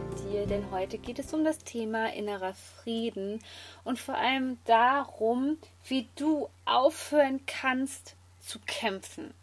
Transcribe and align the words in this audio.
dir, 0.00 0.46
denn 0.46 0.70
heute 0.70 0.98
geht 0.98 1.18
es 1.18 1.32
um 1.34 1.44
das 1.44 1.58
Thema 1.58 2.12
innerer 2.12 2.54
Frieden 2.54 3.42
und 3.84 3.98
vor 3.98 4.16
allem 4.16 4.58
darum, 4.64 5.58
wie 5.86 6.08
du 6.16 6.48
aufhören 6.64 7.40
kannst 7.46 8.16
zu 8.40 8.58
kämpfen. 8.60 9.34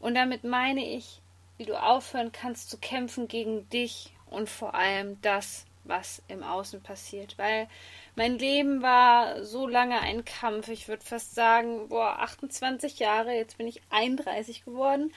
Und 0.00 0.14
damit 0.14 0.44
meine 0.44 0.84
ich, 0.84 1.20
wie 1.56 1.64
du 1.64 1.80
aufhören 1.80 2.32
kannst 2.32 2.70
zu 2.70 2.78
kämpfen 2.78 3.28
gegen 3.28 3.68
dich 3.70 4.12
und 4.26 4.48
vor 4.48 4.74
allem 4.74 5.20
das, 5.22 5.66
was 5.84 6.22
im 6.28 6.42
Außen 6.42 6.82
passiert. 6.82 7.38
Weil 7.38 7.68
mein 8.16 8.38
Leben 8.38 8.82
war 8.82 9.44
so 9.44 9.66
lange 9.66 10.00
ein 10.00 10.24
Kampf. 10.24 10.68
Ich 10.68 10.88
würde 10.88 11.04
fast 11.04 11.34
sagen, 11.34 11.88
boah, 11.88 12.18
28 12.20 12.98
Jahre, 12.98 13.32
jetzt 13.34 13.58
bin 13.58 13.66
ich 13.66 13.82
31 13.90 14.64
geworden. 14.64 15.12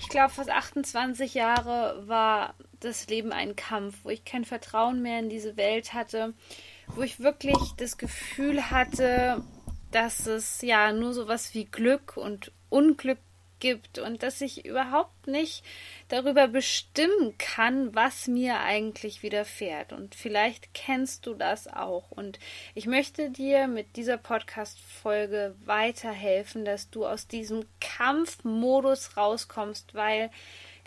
Ich 0.00 0.08
glaube, 0.08 0.32
fast 0.32 0.50
28 0.50 1.34
Jahre 1.34 2.06
war 2.06 2.54
das 2.84 3.08
Leben 3.08 3.32
ein 3.32 3.56
Kampf, 3.56 3.96
wo 4.02 4.10
ich 4.10 4.24
kein 4.24 4.44
Vertrauen 4.44 5.02
mehr 5.02 5.18
in 5.18 5.28
diese 5.28 5.56
Welt 5.56 5.94
hatte, 5.94 6.34
wo 6.88 7.02
ich 7.02 7.20
wirklich 7.20 7.56
das 7.76 7.98
Gefühl 7.98 8.70
hatte, 8.70 9.42
dass 9.90 10.26
es 10.26 10.60
ja 10.62 10.92
nur 10.92 11.14
sowas 11.14 11.54
wie 11.54 11.64
Glück 11.64 12.16
und 12.16 12.52
Unglück 12.68 13.18
gibt 13.64 13.98
und 13.98 14.22
dass 14.22 14.42
ich 14.42 14.66
überhaupt 14.66 15.26
nicht 15.26 15.64
darüber 16.08 16.48
bestimmen 16.48 17.38
kann, 17.38 17.94
was 17.94 18.26
mir 18.26 18.60
eigentlich 18.60 19.22
widerfährt. 19.22 19.94
Und 19.94 20.14
vielleicht 20.14 20.74
kennst 20.74 21.26
du 21.26 21.32
das 21.32 21.66
auch. 21.66 22.10
Und 22.10 22.38
ich 22.74 22.86
möchte 22.86 23.30
dir 23.30 23.66
mit 23.66 23.96
dieser 23.96 24.18
Podcast-Folge 24.18 25.54
weiterhelfen, 25.64 26.66
dass 26.66 26.90
du 26.90 27.06
aus 27.06 27.26
diesem 27.26 27.64
Kampfmodus 27.80 29.16
rauskommst, 29.16 29.94
weil 29.94 30.30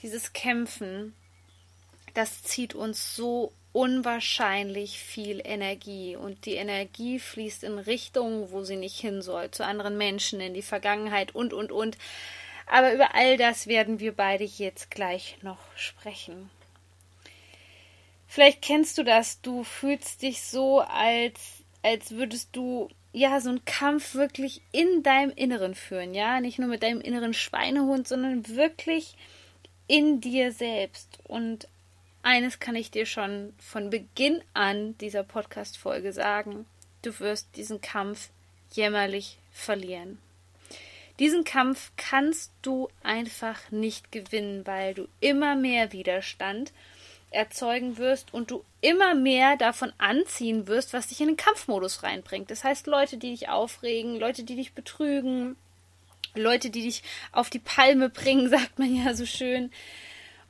dieses 0.04 0.34
Kämpfen, 0.34 1.16
das 2.18 2.42
zieht 2.42 2.73
uns 2.73 3.16
so 3.16 3.54
unwahrscheinlich 3.73 4.98
viel 4.98 5.40
Energie 5.44 6.16
und 6.16 6.48
die 6.48 6.56
Energie 6.56 7.20
fließt 7.20 7.64
in 7.64 7.78
Richtungen, 7.78 8.50
wo 8.50 8.64
sie 8.64 8.76
nicht 8.76 9.00
hin 9.00 9.22
soll, 9.22 9.52
zu 9.52 9.64
anderen 9.64 9.98
Menschen, 9.98 10.42
in 10.42 10.56
die 10.56 10.64
Vergangenheit 10.64 11.36
und, 11.36 11.54
und, 11.54 11.72
und. 11.72 11.95
Aber 12.66 12.92
über 12.92 13.14
all 13.14 13.38
das 13.38 13.68
werden 13.68 14.00
wir 14.00 14.16
beide 14.16 14.44
jetzt 14.44 14.90
gleich 14.90 15.38
noch 15.44 15.60
sprechen. 15.76 16.50
Vielleicht 18.26 18.64
kennst 18.64 18.98
du 18.98 19.04
das, 19.04 19.42
du 19.42 19.64
fühlst 19.64 20.23
dich 20.23 20.42
so, 20.42 20.80
als, 20.80 21.64
als 21.84 22.12
würdest 22.12 22.50
du 22.56 22.90
ja 23.14 23.40
so 23.40 23.50
einen 23.50 23.64
Kampf 23.66 24.16
wirklich 24.16 24.64
in 24.72 25.04
deinem 25.04 25.32
Inneren 25.36 25.76
führen, 25.76 26.16
ja, 26.16 26.42
nicht 26.42 26.58
nur 26.58 26.68
mit 26.68 26.82
deinem 26.82 27.00
inneren 27.00 27.36
Schweinehund, 27.36 28.08
sondern 28.08 28.48
wirklich 28.50 29.16
in 29.88 30.20
dir 30.20 30.52
selbst. 30.52 31.20
Und 31.23 31.68
eines 32.28 32.59
kann 32.59 32.75
ich 32.75 32.92
dir 32.92 33.06
schon 33.06 33.53
von 33.58 33.89
Beginn 33.89 34.42
an 34.53 34.97
dieser 34.97 35.23
Podcast-Folge 35.23 36.11
sagen: 36.11 36.66
Du 37.02 37.17
wirst 37.21 37.48
diesen 37.55 37.80
Kampf 37.80 38.30
jämmerlich 38.73 39.38
verlieren. 39.54 40.20
Diesen 41.20 41.45
Kampf 41.45 41.92
kannst 41.95 42.52
du 42.61 42.89
einfach 43.02 43.71
nicht 43.71 44.11
gewinnen, 44.11 44.67
weil 44.67 44.93
du 44.93 45.08
immer 45.21 45.55
mehr 45.55 45.93
Widerstand 45.93 46.73
erzeugen 47.32 47.98
wirst 47.98 48.33
und 48.33 48.52
du 48.52 48.64
immer 48.82 49.16
mehr 49.16 49.55
davon 49.55 49.93
anziehen 49.98 50.67
wirst, 50.67 50.92
was 50.92 51.08
dich 51.08 51.21
in 51.21 51.27
den 51.27 51.37
Kampfmodus 51.37 52.04
reinbringt. 52.04 52.52
Das 52.52 52.66
heißt, 52.66 52.87
Leute, 52.87 53.16
die 53.16 53.32
dich 53.32 53.48
aufregen, 53.48 54.20
Leute, 54.20 54.43
die 54.43 54.58
dich 54.58 54.73
betrügen, 54.73 55.55
Leute, 56.36 56.71
die 56.71 56.83
dich 56.83 57.04
auf 57.32 57.49
die 57.49 57.60
Palme 57.60 58.10
bringen, 58.10 58.49
sagt 58.52 58.80
man 58.80 58.93
ja 58.93 59.14
so 59.14 59.26
schön. 59.26 59.71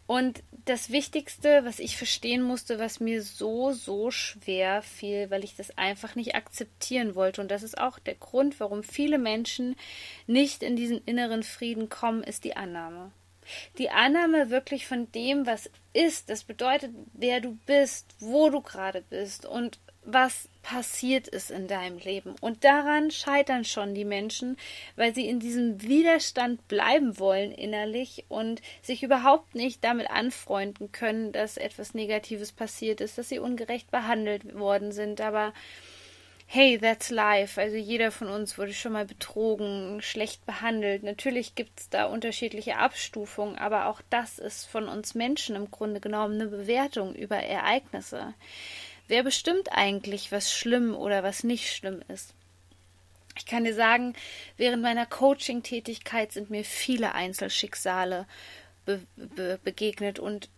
Und 0.07 0.41
das 0.65 0.89
Wichtigste, 0.89 1.65
was 1.65 1.79
ich 1.79 1.97
verstehen 1.97 2.41
musste, 2.41 2.79
was 2.79 3.01
mir 3.01 3.21
so, 3.21 3.73
so 3.73 4.09
schwer 4.09 4.81
fiel, 4.81 5.29
weil 5.29 5.43
ich 5.43 5.55
das 5.55 5.77
einfach 5.77 6.15
nicht 6.15 6.33
akzeptieren 6.33 7.13
wollte. 7.13 7.41
Und 7.41 7.51
das 7.51 7.61
ist 7.61 7.77
auch 7.77 7.99
der 7.99 8.15
Grund, 8.15 8.59
warum 8.61 8.83
viele 8.83 9.17
Menschen 9.17 9.75
nicht 10.25 10.63
in 10.63 10.77
diesen 10.77 11.03
inneren 11.05 11.43
Frieden 11.43 11.89
kommen, 11.89 12.23
ist 12.23 12.45
die 12.45 12.55
Annahme. 12.55 13.11
Die 13.77 13.89
Annahme 13.89 14.49
wirklich 14.49 14.87
von 14.87 15.11
dem, 15.11 15.45
was 15.45 15.69
ist. 15.91 16.29
Das 16.29 16.45
bedeutet, 16.45 16.91
wer 17.13 17.41
du 17.41 17.57
bist, 17.65 18.15
wo 18.19 18.49
du 18.49 18.61
gerade 18.61 19.03
bist 19.09 19.45
und 19.45 19.79
was 20.07 20.47
passiert 20.63 21.27
ist 21.27 21.51
in 21.51 21.67
deinem 21.67 21.97
Leben. 21.97 22.35
Und 22.39 22.63
daran 22.63 23.11
scheitern 23.11 23.65
schon 23.65 23.93
die 23.93 24.05
Menschen, 24.05 24.57
weil 24.95 25.13
sie 25.13 25.27
in 25.27 25.41
diesem 25.41 25.81
Widerstand 25.81 26.65
bleiben 26.69 27.19
wollen 27.19 27.51
innerlich 27.51 28.23
und 28.29 28.61
sich 28.81 29.03
überhaupt 29.03 29.53
nicht 29.53 29.83
damit 29.83 30.09
anfreunden 30.09 30.93
können, 30.93 31.33
dass 31.33 31.57
etwas 31.57 31.93
Negatives 31.93 32.53
passiert 32.53 33.01
ist, 33.01 33.17
dass 33.17 33.27
sie 33.27 33.39
ungerecht 33.39 33.91
behandelt 33.91 34.57
worden 34.57 34.93
sind. 34.93 35.19
Aber 35.19 35.53
hey, 36.45 36.77
that's 36.79 37.09
life. 37.09 37.59
Also 37.59 37.75
jeder 37.75 38.09
von 38.09 38.29
uns 38.29 38.57
wurde 38.57 38.73
schon 38.73 38.93
mal 38.93 39.05
betrogen, 39.05 40.01
schlecht 40.01 40.45
behandelt. 40.45 41.03
Natürlich 41.03 41.55
gibt 41.55 41.81
es 41.81 41.89
da 41.89 42.05
unterschiedliche 42.05 42.77
Abstufungen, 42.77 43.57
aber 43.57 43.87
auch 43.87 44.01
das 44.09 44.39
ist 44.39 44.65
von 44.65 44.87
uns 44.87 45.15
Menschen 45.15 45.57
im 45.57 45.69
Grunde 45.69 45.99
genommen 45.99 46.35
eine 46.35 46.49
Bewertung 46.49 47.13
über 47.13 47.35
Ereignisse. 47.35 48.33
Wer 49.07 49.23
bestimmt 49.23 49.71
eigentlich, 49.71 50.31
was 50.31 50.51
schlimm 50.51 50.95
oder 50.95 51.23
was 51.23 51.43
nicht 51.43 51.73
schlimm 51.73 52.01
ist? 52.07 52.33
Ich 53.37 53.45
kann 53.45 53.63
dir 53.63 53.75
sagen, 53.75 54.13
während 54.57 54.81
meiner 54.81 55.05
Coaching-Tätigkeit 55.05 56.31
sind 56.31 56.49
mir 56.49 56.65
viele 56.65 57.13
Einzelschicksale 57.13 58.25
be 58.85 59.01
be 59.15 59.59
begegnet 59.63 60.17
und 60.17 60.49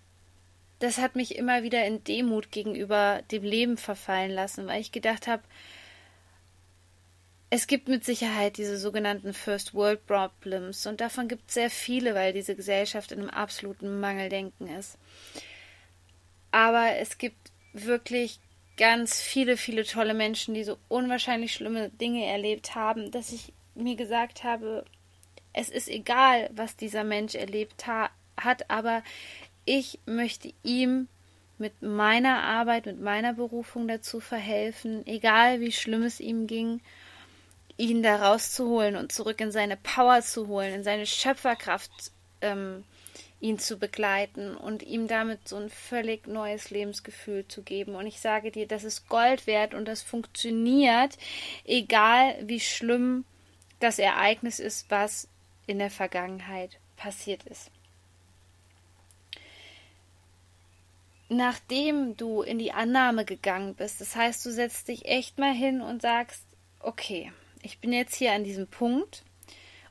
das 0.79 0.97
hat 0.97 1.15
mich 1.15 1.35
immer 1.35 1.63
wieder 1.63 1.85
in 1.85 2.03
Demut 2.03 2.51
gegenüber 2.51 3.21
dem 3.31 3.43
Leben 3.43 3.77
verfallen 3.77 4.31
lassen, 4.31 4.67
weil 4.67 4.79
ich 4.79 4.93
gedacht 4.93 5.27
habe, 5.27 5.43
es 7.49 7.67
gibt 7.67 7.87
mit 7.87 8.05
Sicherheit 8.05 8.57
diese 8.57 8.77
sogenannten 8.77 9.33
First 9.33 9.73
World 9.73 10.05
Problems 10.05 10.85
und 10.85 11.01
davon 11.01 11.27
gibt 11.27 11.49
es 11.49 11.55
sehr 11.55 11.69
viele, 11.69 12.15
weil 12.15 12.31
diese 12.31 12.55
Gesellschaft 12.55 13.11
in 13.11 13.19
einem 13.19 13.29
absoluten 13.29 13.99
Mangeldenken 13.99 14.67
ist. 14.67 14.97
Aber 16.51 16.95
es 16.97 17.17
gibt 17.17 17.48
wirklich 17.73 18.39
ganz 18.77 19.21
viele, 19.21 19.57
viele 19.57 19.83
tolle 19.83 20.13
Menschen, 20.13 20.53
die 20.53 20.63
so 20.63 20.77
unwahrscheinlich 20.87 21.53
schlimme 21.53 21.89
Dinge 21.89 22.25
erlebt 22.25 22.75
haben, 22.75 23.11
dass 23.11 23.31
ich 23.31 23.53
mir 23.75 23.95
gesagt 23.95 24.43
habe, 24.43 24.85
es 25.53 25.69
ist 25.69 25.89
egal, 25.89 26.49
was 26.53 26.77
dieser 26.77 27.03
Mensch 27.03 27.35
erlebt 27.35 27.87
ha 27.87 28.09
hat, 28.37 28.69
aber 28.69 29.03
ich 29.65 29.99
möchte 30.05 30.53
ihm 30.63 31.07
mit 31.57 31.81
meiner 31.81 32.41
Arbeit, 32.43 32.85
mit 32.85 33.01
meiner 33.01 33.33
Berufung 33.33 33.87
dazu 33.87 34.21
verhelfen, 34.21 35.05
egal 35.05 35.59
wie 35.59 35.73
schlimm 35.73 36.03
es 36.03 36.21
ihm 36.21 36.47
ging, 36.47 36.79
ihn 37.75 38.01
da 38.01 38.15
rauszuholen 38.15 38.95
und 38.95 39.11
zurück 39.11 39.41
in 39.41 39.51
seine 39.51 39.75
Power 39.75 40.21
zu 40.21 40.47
holen, 40.47 40.73
in 40.73 40.83
seine 40.83 41.05
Schöpferkraft 41.05 41.91
ähm, 42.41 42.85
ihn 43.41 43.57
zu 43.57 43.77
begleiten 43.77 44.55
und 44.55 44.83
ihm 44.83 45.07
damit 45.07 45.47
so 45.47 45.55
ein 45.55 45.69
völlig 45.69 46.27
neues 46.27 46.71
Lebensgefühl 46.71 47.47
zu 47.47 47.61
geben. 47.61 47.95
Und 47.95 48.05
ich 48.05 48.19
sage 48.19 48.51
dir, 48.51 48.67
das 48.67 48.83
ist 48.83 49.07
Gold 49.07 49.47
wert 49.47 49.73
und 49.73 49.87
das 49.87 50.01
funktioniert, 50.01 51.17
egal 51.65 52.35
wie 52.41 52.59
schlimm 52.59 53.25
das 53.79 53.97
Ereignis 53.97 54.59
ist, 54.59 54.91
was 54.91 55.27
in 55.67 55.79
der 55.79 55.89
Vergangenheit 55.89 56.79
passiert 56.97 57.43
ist. 57.45 57.71
Nachdem 61.29 62.17
du 62.17 62.41
in 62.41 62.57
die 62.57 62.71
Annahme 62.71 63.23
gegangen 63.23 63.75
bist, 63.75 64.01
das 64.01 64.15
heißt, 64.15 64.45
du 64.45 64.51
setzt 64.51 64.87
dich 64.87 65.05
echt 65.05 65.37
mal 65.37 65.53
hin 65.53 65.79
und 65.79 66.01
sagst, 66.01 66.43
okay, 66.79 67.31
ich 67.61 67.79
bin 67.79 67.93
jetzt 67.93 68.15
hier 68.15 68.33
an 68.33 68.43
diesem 68.43 68.67
Punkt, 68.67 69.23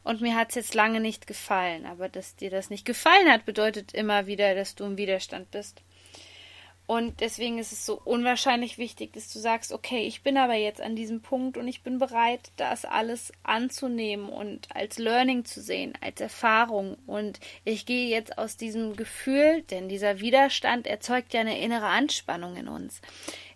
und 0.09 0.23
mir 0.23 0.37
hat 0.37 0.49
es 0.49 0.55
jetzt 0.55 0.75
lange 0.75 1.01
nicht 1.01 1.27
gefallen. 1.27 1.85
Aber 1.85 2.09
dass 2.09 2.35
dir 2.35 2.49
das 2.49 2.71
nicht 2.71 2.87
gefallen 2.87 3.31
hat, 3.31 3.45
bedeutet 3.45 3.93
immer 3.93 4.27
wieder, 4.27 4.55
dass 4.55 4.75
du 4.75 4.85
im 4.85 4.97
Widerstand 4.97 5.51
bist. 5.51 5.83
Und 6.87 7.21
deswegen 7.21 7.59
ist 7.59 7.73
es 7.73 7.85
so 7.85 8.01
unwahrscheinlich 8.03 8.79
wichtig, 8.79 9.13
dass 9.13 9.31
du 9.31 9.39
sagst, 9.39 9.75
okay, 9.75 10.07
ich 10.07 10.23
bin 10.23 10.39
aber 10.39 10.55
jetzt 10.55 10.81
an 10.81 10.97
diesem 10.97 11.21
Punkt 11.21 11.59
und 11.59 11.69
ich 11.69 11.83
bin 11.83 11.99
bereit, 11.99 12.51
das 12.57 12.87
alles 12.87 13.31
anzunehmen 13.43 14.31
und 14.31 14.75
als 14.75 14.97
Learning 14.97 15.45
zu 15.45 15.61
sehen, 15.61 15.93
als 16.01 16.23
Erfahrung. 16.23 16.97
Und 17.07 17.41
ich 17.67 17.85
gehe 17.85 18.09
jetzt 18.09 18.39
aus 18.39 18.57
diesem 18.57 18.97
Gefühl, 18.97 19.61
denn 19.71 19.91
dieser 19.91 20.21
Widerstand 20.21 20.87
erzeugt 20.87 21.35
ja 21.35 21.43
eine 21.43 21.61
innere 21.61 21.89
Anspannung 21.89 22.57
in 22.57 22.69
uns. 22.69 23.03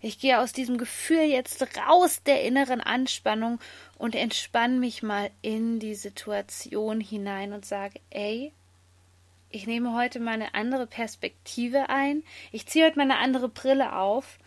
Ich 0.01 0.19
gehe 0.19 0.39
aus 0.39 0.53
diesem 0.53 0.77
Gefühl 0.77 1.23
jetzt 1.23 1.59
raus 1.87 2.21
der 2.21 2.43
inneren 2.43 2.81
Anspannung 2.81 3.59
und 4.03 4.15
entspanne 4.15 4.79
mich 4.79 5.01
mal 5.01 5.31
in 5.41 5.79
die 5.79 5.95
Situation 5.95 6.99
hinein 6.99 7.53
und 7.53 7.65
sage, 7.65 8.01
ey, 8.09 8.51
ich 9.49 9.65
nehme 9.65 9.95
heute 9.95 10.19
mal 10.19 10.33
eine 10.33 10.55
andere 10.55 10.87
Perspektive 10.87 11.87
ein. 11.87 12.21
Ich 12.51 12.67
ziehe 12.67 12.85
heute 12.85 12.97
mal 12.97 13.03
eine 13.03 13.19
andere 13.19 13.47
Brille 13.47 13.95
auf 13.95 14.39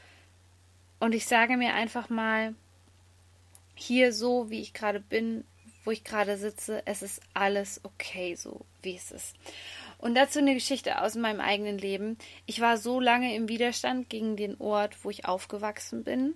und 1.01 1.15
ich 1.15 1.25
sage 1.25 1.57
mir 1.57 1.73
einfach 1.73 2.11
mal, 2.11 2.55
hier 3.75 4.13
so, 4.13 4.51
wie 4.51 4.61
ich 4.61 4.75
gerade 4.75 5.01
bin, 5.01 5.43
wo 5.85 5.91
ich 5.91 6.05
gerade 6.05 6.37
sitze, 6.37 6.83
es 6.85 7.01
ist 7.01 7.23
alles 7.33 7.81
okay, 7.83 8.35
so 8.35 8.61
wie 8.83 8.95
es 8.95 9.11
ist. 9.11 9.37
Und 9.97 10.17
dazu 10.17 10.39
eine 10.39 10.53
Geschichte 10.53 11.01
aus 11.01 11.15
meinem 11.15 11.41
eigenen 11.41 11.79
Leben. 11.79 12.19
Ich 12.45 12.61
war 12.61 12.77
so 12.77 13.01
lange 13.01 13.35
im 13.35 13.49
Widerstand 13.49 14.11
gegen 14.11 14.37
den 14.37 14.61
Ort, 14.61 15.03
wo 15.03 15.09
ich 15.09 15.25
aufgewachsen 15.25 16.05
bin 16.05 16.35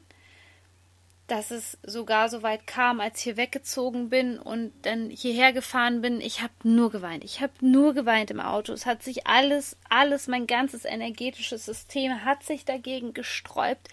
dass 1.30 1.52
es 1.52 1.78
sogar 1.84 2.28
so 2.28 2.42
weit 2.42 2.66
kam, 2.66 2.98
als 2.98 3.18
ich 3.18 3.24
hier 3.24 3.36
weggezogen 3.36 4.10
bin 4.10 4.38
und 4.38 4.72
dann 4.82 5.10
hierher 5.10 5.52
gefahren 5.52 6.00
bin. 6.00 6.20
Ich 6.20 6.42
habe 6.42 6.52
nur 6.64 6.90
geweint. 6.90 7.22
Ich 7.22 7.40
habe 7.40 7.52
nur 7.60 7.94
geweint 7.94 8.32
im 8.32 8.40
Auto. 8.40 8.72
Es 8.72 8.84
hat 8.84 9.02
sich 9.04 9.28
alles, 9.28 9.76
alles, 9.88 10.26
mein 10.26 10.48
ganzes 10.48 10.84
energetisches 10.84 11.64
System 11.64 12.24
hat 12.24 12.42
sich 12.42 12.64
dagegen 12.64 13.14
gesträubt, 13.14 13.88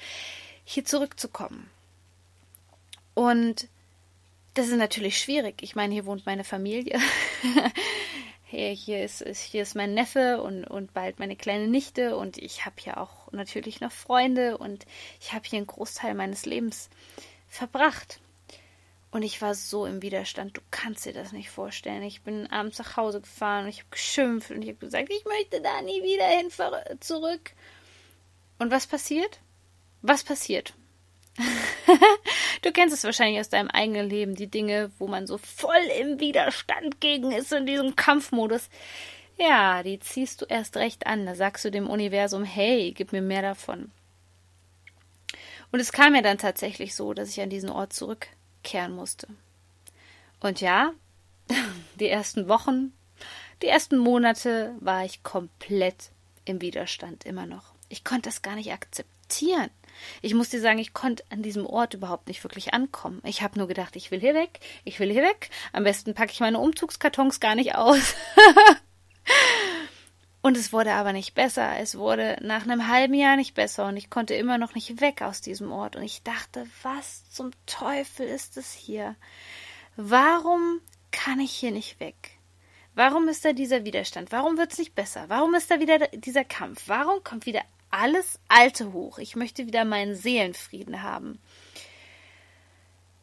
hier 0.64 0.84
zurückzukommen. 0.84 1.70
Und 3.14 3.68
das 4.56 4.70
ist 4.70 4.78
natürlich 4.78 5.20
schwierig. 5.20 5.62
Ich 5.62 5.76
meine, 5.76 5.94
hier 5.94 6.08
wohnt 6.08 6.26
meine 6.26 6.44
Familie. 6.44 7.00
hier, 8.50 8.70
hier, 8.70 9.04
ist, 9.04 9.22
hier 9.26 9.64
ist 9.64 9.76
mein 9.76 9.94
Neffe 9.94 10.42
und, 10.42 10.64
und 10.64 10.94
bald 10.94 11.20
meine 11.20 11.36
kleine 11.36 11.68
Nichte 11.68 12.16
und 12.16 12.38
ich 12.38 12.66
habe 12.66 12.76
hier 12.80 12.98
auch 12.98 13.32
natürlich 13.32 13.82
noch 13.82 13.92
Freunde 13.92 14.58
und 14.58 14.86
ich 15.20 15.34
habe 15.34 15.46
hier 15.46 15.58
einen 15.58 15.68
Großteil 15.68 16.14
meines 16.14 16.46
Lebens 16.46 16.90
verbracht. 17.50 18.20
Und 19.10 19.24
ich 19.24 19.42
war 19.42 19.56
so 19.56 19.86
im 19.86 20.02
Widerstand, 20.02 20.58
du 20.58 20.62
kannst 20.70 21.06
dir 21.06 21.14
das 21.14 21.32
nicht 21.32 21.50
vorstellen. 21.50 22.04
Ich 22.04 22.22
bin 22.22 22.48
abends 22.48 22.78
nach 22.78 22.98
Hause 22.98 23.22
gefahren 23.22 23.64
und 23.64 23.70
ich 23.70 23.80
habe 23.80 23.90
geschimpft 23.90 24.52
und 24.52 24.62
ich 24.62 24.70
habe 24.70 24.78
gesagt, 24.80 25.10
ich 25.10 25.26
möchte 25.26 25.62
da 25.62 25.82
nie 25.82 26.04
wieder 26.04 26.28
hin 26.28 26.52
zurück. 27.00 27.52
Und 28.60 28.72
was 28.72 28.88
passiert? 28.88 29.40
Was 30.02 30.24
passiert? 30.24 30.74
du 32.62 32.72
kennst 32.72 32.96
es 32.96 33.04
wahrscheinlich 33.04 33.40
aus 33.40 33.50
deinem 33.50 33.70
eigenen 33.70 34.10
Leben, 34.10 34.36
die 34.36 34.48
Dinge, 34.48 34.92
wo 34.98 35.08
man 35.08 35.28
so 35.28 35.38
voll 35.38 35.84
im 36.00 36.20
Widerstand 36.20 37.00
gegen 37.00 37.32
ist, 37.32 37.52
in 37.52 37.66
diesem 37.66 37.96
Kampfmodus. 37.96 38.70
Ja, 39.38 39.84
die 39.84 40.00
ziehst 40.00 40.42
du 40.42 40.46
erst 40.46 40.78
recht 40.78 41.06
an. 41.06 41.26
Da 41.26 41.36
sagst 41.36 41.64
du 41.64 41.72
dem 41.72 41.90
Universum, 41.90 42.44
hey, 42.44 42.92
gib 42.92 43.12
mir 43.12 43.22
mehr 43.22 43.44
davon. 43.44 43.92
Und 45.72 45.80
es 45.80 45.92
kam 45.92 46.14
mir 46.14 46.22
dann 46.22 46.38
tatsächlich 46.38 46.96
so, 46.96 47.14
dass 47.14 47.30
ich 47.30 47.42
an 47.42 47.50
diesen 47.50 47.70
Ort 47.70 47.94
zurückkehren 47.94 48.96
musste. 48.96 49.28
Und 50.40 50.62
ja, 50.62 50.94
die 52.00 52.10
ersten 52.10 52.48
Wochen, 52.48 52.94
die 53.62 53.68
ersten 53.68 53.98
Monate 53.98 54.76
war 54.80 55.06
ich 55.06 55.24
komplett 55.24 56.12
im 56.46 56.62
Widerstand 56.62 57.26
immer 57.26 57.46
noch. 57.46 57.74
Ich 57.90 58.04
konnte 58.04 58.30
das 58.30 58.42
gar 58.42 58.56
nicht 58.56 58.72
akzeptieren. 58.72 59.70
Ich 60.22 60.34
muss 60.34 60.50
dir 60.50 60.62
sagen, 60.62 60.80
ich 60.80 60.94
konnte 60.94 61.24
an 61.30 61.42
diesem 61.42 61.66
Ort 61.66 61.94
überhaupt 61.94 62.28
nicht 62.28 62.44
wirklich 62.44 62.74
ankommen. 62.74 63.22
Ich 63.24 63.42
habe 63.42 63.58
nur 63.58 63.68
gedacht, 63.68 63.96
ich 63.96 64.12
will 64.12 64.20
hier 64.20 64.34
weg, 64.34 64.60
ich 64.84 65.00
will 65.00 65.12
hier 65.12 65.24
weg. 65.24 65.50
Am 65.74 65.84
besten 65.84 66.14
packe 66.14 66.32
ich 66.32 66.40
meine 66.40 66.60
Umzugskartons 66.60 67.40
gar 67.40 67.56
nicht 67.56 67.76
aus. 67.76 68.16
Und 70.42 70.56
es 70.56 70.72
wurde 70.72 70.94
aber 70.94 71.12
nicht 71.12 71.34
besser. 71.34 71.78
Es 71.80 71.98
wurde 71.98 72.38
nach 72.42 72.64
einem 72.64 72.88
halben 72.88 73.14
Jahr 73.16 73.36
nicht 73.36 73.54
besser 73.54 73.86
und 73.88 73.98
ich 73.98 74.10
konnte 74.10 74.34
immer 74.34 74.58
noch 74.58 74.76
nicht 74.76 75.02
weg 75.02 75.22
aus 75.22 75.42
diesem 75.42 75.74
Ort. 75.74 75.98
Und 75.98 76.04
ich 76.04 76.24
dachte, 76.24 76.66
was 76.84 77.30
zum 77.30 77.52
Teufel 77.66 78.26
ist 78.26 78.56
es 78.56 78.72
hier? 78.72 79.18
Warum 79.98 80.80
kann 81.12 81.42
ich 81.42 81.52
hier 81.52 81.72
nicht 81.72 82.00
weg? 82.00 82.38
Warum 82.96 83.28
ist 83.28 83.44
da 83.44 83.52
dieser 83.52 83.84
Widerstand? 83.84 84.32
Warum 84.32 84.58
wird 84.58 84.72
es 84.72 84.78
nicht 84.78 84.96
besser? 84.96 85.26
Warum 85.28 85.54
ist 85.54 85.70
da 85.70 85.80
wieder 85.80 86.08
dieser 86.14 86.46
Kampf? 86.46 86.84
Warum 86.88 87.24
kommt 87.24 87.46
wieder 87.46 87.64
alles 87.90 88.40
Alte 88.48 88.94
hoch? 88.94 89.20
Ich 89.20 89.36
möchte 89.36 89.68
wieder 89.68 89.86
meinen 89.86 90.16
Seelenfrieden 90.16 91.04
haben. 91.04 91.40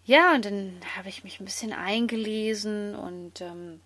Ja, 0.05 0.35
und 0.35 0.45
dann 0.45 0.81
habe 0.97 1.09
ich 1.09 1.25
mich 1.25 1.41
ein 1.41 1.47
bisschen 1.47 1.73
eingelesen 1.73 2.95
und 2.95 3.41
ähm, 3.41 3.81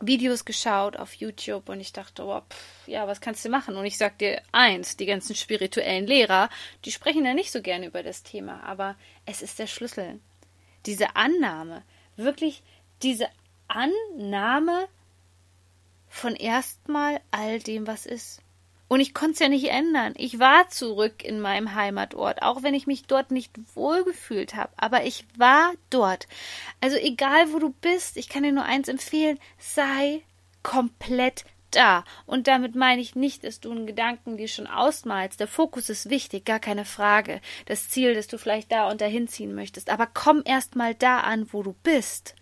Videos 0.00 0.44
geschaut 0.44 0.96
auf 0.96 1.14
YouTube 1.14 1.68
und 1.68 1.80
ich 1.80 1.92
dachte, 1.92 2.24
oh, 2.24 2.40
pff, 2.40 2.88
ja, 2.88 3.06
was 3.06 3.20
kannst 3.20 3.44
du 3.44 3.48
machen? 3.48 3.76
Und 3.76 3.86
ich 3.86 3.96
sag 3.96 4.18
dir 4.18 4.42
eins, 4.50 4.96
die 4.96 5.06
ganzen 5.06 5.34
spirituellen 5.34 6.06
Lehrer, 6.06 6.50
die 6.84 6.92
sprechen 6.92 7.24
ja 7.24 7.34
nicht 7.34 7.52
so 7.52 7.62
gerne 7.62 7.86
über 7.86 8.02
das 8.02 8.22
Thema, 8.22 8.62
aber 8.64 8.96
es 9.24 9.42
ist 9.42 9.58
der 9.58 9.68
Schlüssel. 9.68 10.20
Diese 10.84 11.16
Annahme, 11.16 11.82
wirklich 12.16 12.62
diese 13.02 13.28
Annahme 13.68 14.88
von 16.08 16.34
erstmal 16.36 17.20
all 17.30 17.58
dem, 17.60 17.86
was 17.86 18.04
ist. 18.04 18.42
Und 18.92 19.00
ich 19.00 19.14
konnte 19.14 19.32
es 19.32 19.38
ja 19.38 19.48
nicht 19.48 19.70
ändern. 19.70 20.12
Ich 20.18 20.38
war 20.38 20.68
zurück 20.68 21.24
in 21.24 21.40
meinem 21.40 21.74
Heimatort, 21.74 22.42
auch 22.42 22.62
wenn 22.62 22.74
ich 22.74 22.86
mich 22.86 23.04
dort 23.04 23.30
nicht 23.30 23.50
wohlgefühlt 23.74 24.54
habe. 24.54 24.70
Aber 24.76 25.04
ich 25.04 25.24
war 25.38 25.72
dort. 25.88 26.28
Also 26.82 26.98
egal, 26.98 27.54
wo 27.54 27.58
du 27.58 27.70
bist, 27.70 28.18
ich 28.18 28.28
kann 28.28 28.42
dir 28.42 28.52
nur 28.52 28.66
eins 28.66 28.88
empfehlen, 28.88 29.38
sei 29.56 30.20
komplett 30.62 31.46
da. 31.70 32.04
Und 32.26 32.48
damit 32.48 32.74
meine 32.74 33.00
ich 33.00 33.14
nicht, 33.14 33.44
dass 33.44 33.60
du 33.60 33.70
einen 33.70 33.86
Gedanken 33.86 34.36
dir 34.36 34.48
schon 34.48 34.66
ausmalst. 34.66 35.40
Der 35.40 35.48
Fokus 35.48 35.88
ist 35.88 36.10
wichtig, 36.10 36.44
gar 36.44 36.60
keine 36.60 36.84
Frage. 36.84 37.40
Das 37.64 37.88
Ziel, 37.88 38.12
dass 38.12 38.26
du 38.26 38.36
vielleicht 38.36 38.70
da 38.72 38.90
und 38.90 39.00
dahin 39.00 39.26
ziehen 39.26 39.54
möchtest. 39.54 39.88
Aber 39.88 40.06
komm 40.06 40.42
erst 40.44 40.76
mal 40.76 40.94
da 40.94 41.20
an, 41.20 41.48
wo 41.50 41.62
du 41.62 41.74
bist. 41.82 42.34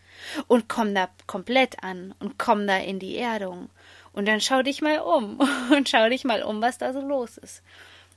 Und 0.48 0.68
komm 0.68 0.96
da 0.96 1.10
komplett 1.28 1.84
an 1.84 2.12
und 2.18 2.38
komm 2.38 2.66
da 2.66 2.76
in 2.78 2.98
die 2.98 3.16
Erdung. 3.16 3.70
Und 4.12 4.26
dann 4.26 4.40
schau 4.40 4.62
dich 4.62 4.82
mal 4.82 5.00
um 5.00 5.40
und 5.70 5.88
schau 5.88 6.08
dich 6.08 6.24
mal 6.24 6.42
um, 6.42 6.60
was 6.60 6.78
da 6.78 6.92
so 6.92 7.00
los 7.00 7.38
ist. 7.38 7.62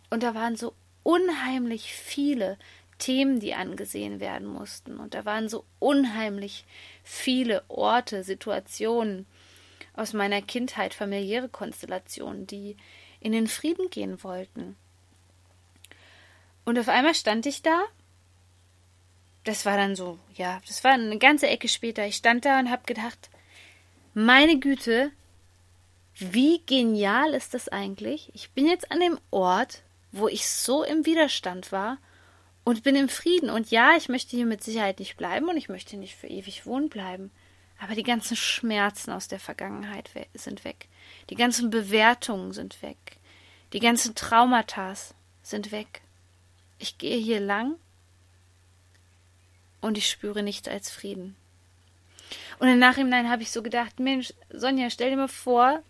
Und 0.09 0.23
da 0.23 0.35
waren 0.35 0.55
so 0.55 0.73
unheimlich 1.03 1.93
viele 1.93 2.57
Themen, 2.97 3.39
die 3.39 3.53
angesehen 3.53 4.19
werden 4.19 4.47
mussten. 4.47 4.97
Und 4.97 5.13
da 5.13 5.25
waren 5.25 5.49
so 5.49 5.65
unheimlich 5.79 6.65
viele 7.03 7.63
Orte, 7.67 8.23
Situationen 8.23 9.25
aus 9.95 10.13
meiner 10.13 10.41
Kindheit, 10.41 10.93
familiäre 10.93 11.49
Konstellationen, 11.49 12.47
die 12.47 12.77
in 13.19 13.31
den 13.31 13.47
Frieden 13.47 13.89
gehen 13.89 14.23
wollten. 14.23 14.75
Und 16.65 16.79
auf 16.79 16.87
einmal 16.87 17.15
stand 17.15 17.45
ich 17.45 17.61
da. 17.61 17.83
Das 19.43 19.65
war 19.65 19.75
dann 19.75 19.95
so, 19.95 20.17
ja, 20.35 20.61
das 20.67 20.83
war 20.83 20.91
eine 20.91 21.17
ganze 21.17 21.47
Ecke 21.47 21.67
später. 21.67 22.05
Ich 22.05 22.15
stand 22.15 22.45
da 22.45 22.59
und 22.59 22.71
hab 22.71 22.87
gedacht, 22.87 23.29
meine 24.13 24.59
Güte, 24.59 25.11
wie 26.15 26.61
genial 26.65 27.33
ist 27.33 27.53
das 27.53 27.69
eigentlich? 27.69 28.31
Ich 28.33 28.51
bin 28.51 28.67
jetzt 28.67 28.91
an 28.91 28.99
dem 28.99 29.19
Ort, 29.31 29.81
wo 30.11 30.27
ich 30.27 30.47
so 30.47 30.83
im 30.83 31.05
Widerstand 31.05 31.71
war 31.71 31.97
und 32.63 32.83
bin 32.83 32.95
im 32.95 33.09
Frieden. 33.09 33.49
Und 33.49 33.71
ja, 33.71 33.95
ich 33.97 34.09
möchte 34.09 34.35
hier 34.35 34.45
mit 34.45 34.63
Sicherheit 34.63 34.99
nicht 34.99 35.17
bleiben 35.17 35.49
und 35.49 35.57
ich 35.57 35.69
möchte 35.69 35.97
nicht 35.97 36.15
für 36.15 36.27
ewig 36.27 36.65
wohnen 36.65 36.89
bleiben. 36.89 37.31
Aber 37.79 37.95
die 37.95 38.03
ganzen 38.03 38.37
Schmerzen 38.37 39.11
aus 39.11 39.27
der 39.27 39.39
Vergangenheit 39.39 40.09
sind 40.33 40.63
weg. 40.63 40.87
Die 41.29 41.35
ganzen 41.35 41.69
Bewertungen 41.69 42.53
sind 42.53 42.81
weg. 42.81 43.17
Die 43.73 43.79
ganzen 43.79 44.13
Traumata 44.15 44.93
sind 45.41 45.71
weg. 45.71 46.01
Ich 46.77 46.97
gehe 46.97 47.17
hier 47.17 47.39
lang 47.39 47.75
und 49.81 49.97
ich 49.97 50.09
spüre 50.09 50.43
nichts 50.43 50.67
als 50.67 50.91
Frieden. 50.91 51.35
Und 52.59 52.67
im 52.67 52.79
Nachhinein 52.79 53.29
habe 53.29 53.41
ich 53.41 53.51
so 53.51 53.63
gedacht, 53.63 53.99
Mensch, 53.99 54.33
Sonja, 54.49 54.89
stell 54.89 55.09
dir 55.09 55.17
mal 55.17 55.27
vor, 55.27 55.81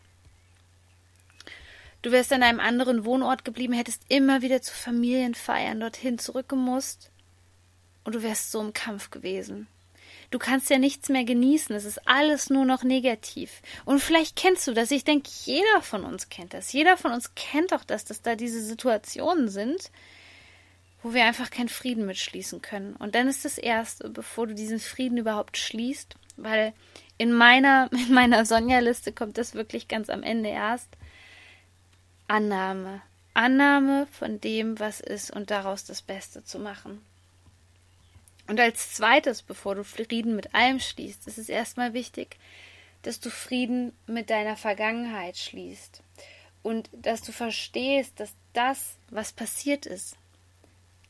Du 2.04 2.12
wärst 2.12 2.34
an 2.34 2.44
einem 2.44 2.60
anderen 2.60 3.06
Wohnort 3.06 3.46
geblieben, 3.46 3.74
hättest 3.74 4.04
immer 4.10 4.42
wieder 4.42 4.62
zu 4.62 4.74
Familienfeiern 4.74 5.80
dorthin 5.80 6.20
zurückgemusst 6.20 7.10
und 8.04 8.14
du 8.14 8.22
wärst 8.22 8.52
so 8.52 8.60
im 8.60 8.74
Kampf 8.74 9.10
gewesen. 9.10 9.68
Du 10.30 10.38
kannst 10.38 10.70
ja 10.70 10.78
nichts 10.78 11.08
mehr 11.08 11.24
genießen, 11.24 11.74
es 11.74 11.86
ist 11.86 12.06
alles 12.06 12.50
nur 12.50 12.66
noch 12.66 12.84
negativ. 12.84 13.62
Und 13.86 14.00
vielleicht 14.00 14.36
kennst 14.36 14.68
du 14.68 14.74
das, 14.74 14.92
ich 14.92 15.06
denke, 15.06 15.30
jeder 15.46 15.82
von 15.82 16.04
uns 16.04 16.28
kennt 16.28 16.54
das. 16.54 16.74
Jeder 16.74 16.98
von 16.98 17.14
uns 17.14 17.36
kennt 17.36 17.72
doch 17.72 17.86
das, 17.86 18.04
dass 18.04 18.22
da 18.22 18.36
diese 18.36 18.62
Situationen 18.62 19.48
sind, 19.48 19.90
wo 21.04 21.14
wir 21.14 21.24
einfach 21.24 21.52
keinen 21.52 21.70
Frieden 21.70 22.06
mitschließen 22.06 22.62
können. 22.62 22.98
Und 22.98 23.16
dann 23.16 23.30
ist 23.30 23.46
das 23.46 23.58
Erste, 23.58 24.10
bevor 24.10 24.48
du 24.48 24.56
diesen 24.56 24.80
Frieden 24.80 25.18
überhaupt 25.18 25.58
schließt, 25.58 26.16
weil 26.36 26.74
in 27.18 27.32
meiner, 27.32 27.90
in 27.94 28.14
meiner 28.14 28.46
Sonja-Liste 28.46 29.14
kommt 29.14 29.38
das 29.38 29.54
wirklich 29.54 29.88
ganz 29.88 30.10
am 30.10 30.24
Ende 30.24 30.50
erst, 30.50 30.90
Annahme. 32.34 33.04
Annahme 33.36 34.08
von 34.08 34.42
dem, 34.42 34.80
was 34.80 35.02
ist 35.02 35.30
und 35.30 35.52
daraus 35.52 35.86
das 35.86 36.02
Beste 36.02 36.44
zu 36.44 36.58
machen. 36.58 37.06
Und 38.48 38.60
als 38.60 38.94
zweites, 38.94 39.44
bevor 39.44 39.76
du 39.76 39.84
Frieden 39.84 40.36
mit 40.36 40.56
allem 40.56 40.80
schließt, 40.80 41.28
ist 41.28 41.38
es 41.38 41.48
erstmal 41.48 41.94
wichtig, 41.94 42.38
dass 43.04 43.20
du 43.20 43.30
Frieden 43.30 43.96
mit 44.08 44.32
deiner 44.32 44.58
Vergangenheit 44.58 45.38
schließt 45.38 46.02
und 46.64 46.90
dass 46.92 47.22
du 47.22 47.32
verstehst, 47.32 48.20
dass 48.20 48.34
das, 48.54 48.96
was 49.12 49.32
passiert 49.32 49.86
ist, 49.86 50.18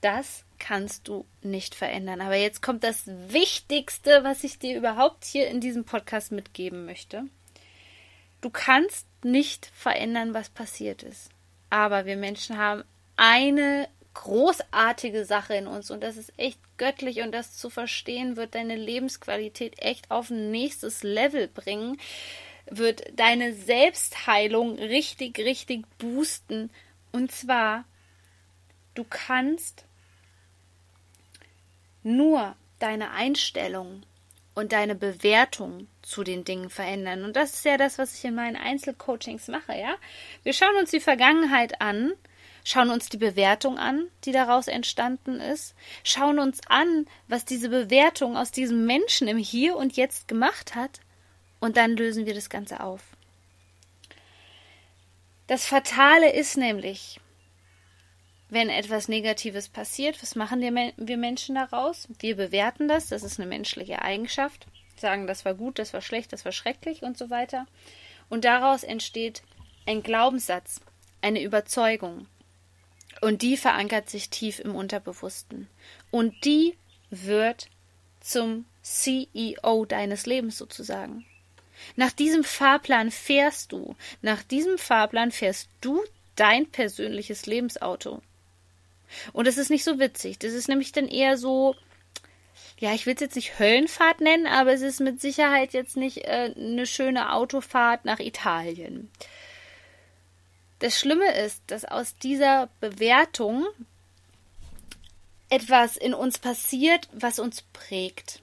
das 0.01 0.43
kannst 0.59 1.07
du 1.07 1.25
nicht 1.41 1.73
verändern. 1.73 2.19
Aber 2.19 2.35
jetzt 2.35 2.61
kommt 2.61 2.83
das 2.83 3.07
Wichtigste, 3.07 4.25
was 4.25 4.43
ich 4.43 4.59
dir 4.59 4.75
überhaupt 4.77 5.23
hier 5.23 5.47
in 5.47 5.61
diesem 5.61 5.85
Podcast 5.85 6.33
mitgeben 6.33 6.85
möchte. 6.85 7.23
Du 8.41 8.49
kannst 8.49 9.07
nicht 9.23 9.71
verändern, 9.73 10.33
was 10.33 10.49
passiert 10.49 11.03
ist. 11.03 11.29
Aber 11.69 12.05
wir 12.05 12.17
Menschen 12.17 12.57
haben 12.57 12.83
eine 13.15 13.87
großartige 14.13 15.25
Sache 15.25 15.55
in 15.55 15.67
uns 15.67 15.89
und 15.89 16.01
das 16.01 16.17
ist 16.17 16.33
echt 16.37 16.59
göttlich 16.77 17.21
und 17.21 17.31
das 17.31 17.57
zu 17.57 17.69
verstehen 17.69 18.37
wird 18.37 18.55
deine 18.55 18.75
Lebensqualität 18.75 19.79
echt 19.79 20.11
auf 20.11 20.29
ein 20.29 20.51
nächstes 20.51 21.03
Level 21.03 21.47
bringen, 21.47 21.97
wird 22.69 23.03
deine 23.17 23.53
Selbstheilung 23.53 24.77
richtig, 24.77 25.39
richtig 25.39 25.85
boosten. 25.97 26.69
Und 27.11 27.31
zwar, 27.31 27.85
du 28.93 29.03
kannst 29.03 29.85
nur 32.03 32.55
deine 32.79 33.11
Einstellung 33.11 34.03
und 34.55 34.71
deine 34.71 34.95
Bewertung 34.95 35.87
zu 36.01 36.23
den 36.23 36.43
Dingen 36.45 36.69
verändern. 36.69 37.23
Und 37.23 37.35
das 37.35 37.53
ist 37.53 37.65
ja 37.65 37.77
das, 37.77 37.97
was 37.97 38.15
ich 38.15 38.25
in 38.25 38.35
meinen 38.35 38.55
Einzelcoachings 38.55 39.47
mache, 39.47 39.73
ja. 39.77 39.95
Wir 40.43 40.53
schauen 40.53 40.75
uns 40.77 40.91
die 40.91 40.99
Vergangenheit 40.99 41.81
an 41.81 42.13
schauen 42.63 42.89
uns 42.89 43.09
die 43.09 43.17
Bewertung 43.17 43.77
an, 43.77 44.07
die 44.23 44.31
daraus 44.31 44.67
entstanden 44.67 45.39
ist, 45.39 45.75
schauen 46.03 46.39
uns 46.39 46.61
an, 46.67 47.05
was 47.27 47.45
diese 47.45 47.69
Bewertung 47.69 48.37
aus 48.37 48.51
diesem 48.51 48.85
Menschen 48.85 49.27
im 49.27 49.37
Hier 49.37 49.75
und 49.75 49.95
Jetzt 49.95 50.27
gemacht 50.27 50.75
hat, 50.75 51.01
und 51.59 51.77
dann 51.77 51.95
lösen 51.95 52.25
wir 52.25 52.33
das 52.33 52.49
Ganze 52.49 52.81
auf. 52.81 53.01
Das 55.47 55.65
Fatale 55.65 56.33
ist 56.33 56.57
nämlich, 56.57 57.21
wenn 58.53 58.69
etwas 58.69 59.07
Negatives 59.07 59.67
passiert, 59.67 60.21
was 60.21 60.35
machen 60.35 60.61
wir 60.61 61.17
Menschen 61.17 61.55
daraus? 61.55 62.07
Wir 62.19 62.35
bewerten 62.35 62.87
das, 62.87 63.07
das 63.07 63.23
ist 63.23 63.39
eine 63.39 63.49
menschliche 63.49 64.01
Eigenschaft, 64.01 64.67
sagen, 64.95 65.27
das 65.27 65.45
war 65.45 65.53
gut, 65.53 65.79
das 65.79 65.93
war 65.93 66.01
schlecht, 66.01 66.33
das 66.33 66.45
war 66.45 66.51
schrecklich 66.51 67.01
und 67.01 67.17
so 67.17 67.29
weiter. 67.29 67.65
Und 68.29 68.45
daraus 68.45 68.83
entsteht 68.83 69.43
ein 69.85 70.03
Glaubenssatz, 70.03 70.81
eine 71.21 71.41
Überzeugung. 71.41 72.27
Und 73.21 73.41
die 73.41 73.57
verankert 73.57 74.09
sich 74.09 74.29
tief 74.29 74.59
im 74.59 74.75
Unterbewussten. 74.75 75.67
Und 76.11 76.45
die 76.45 76.75
wird 77.09 77.69
zum 78.19 78.65
CEO 78.81 79.85
deines 79.85 80.25
Lebens 80.25 80.57
sozusagen. 80.57 81.25
Nach 81.95 82.11
diesem 82.11 82.43
Fahrplan 82.43 83.11
fährst 83.11 83.71
du. 83.71 83.95
Nach 84.21 84.43
diesem 84.43 84.77
Fahrplan 84.77 85.31
fährst 85.31 85.69
du 85.81 86.01
dein 86.35 86.67
persönliches 86.67 87.45
Lebensauto. 87.45 88.21
Und 89.31 89.47
es 89.47 89.57
ist 89.57 89.69
nicht 89.69 89.83
so 89.83 89.99
witzig. 89.99 90.39
Das 90.39 90.53
ist 90.53 90.67
nämlich 90.67 90.91
dann 90.91 91.07
eher 91.07 91.37
so, 91.37 91.75
ja, 92.79 92.93
ich 92.93 93.05
will 93.05 93.15
es 93.15 93.21
jetzt 93.21 93.35
nicht 93.35 93.59
Höllenfahrt 93.59 94.21
nennen, 94.21 94.47
aber 94.47 94.73
es 94.73 94.81
ist 94.81 94.99
mit 94.99 95.21
Sicherheit 95.21 95.73
jetzt 95.73 95.97
nicht 95.97 96.25
äh, 96.25 96.53
eine 96.55 96.85
schöne 96.85 97.33
Autofahrt 97.33 98.05
nach 98.05 98.19
Italien. 98.19 99.09
Das 100.79 100.99
Schlimme 100.99 101.33
ist, 101.37 101.61
dass 101.67 101.85
aus 101.85 102.17
dieser 102.17 102.69
Bewertung 102.81 103.65
etwas 105.49 105.97
in 105.97 106.13
uns 106.13 106.39
passiert, 106.39 107.07
was 107.13 107.39
uns 107.39 107.61
prägt. 107.73 108.41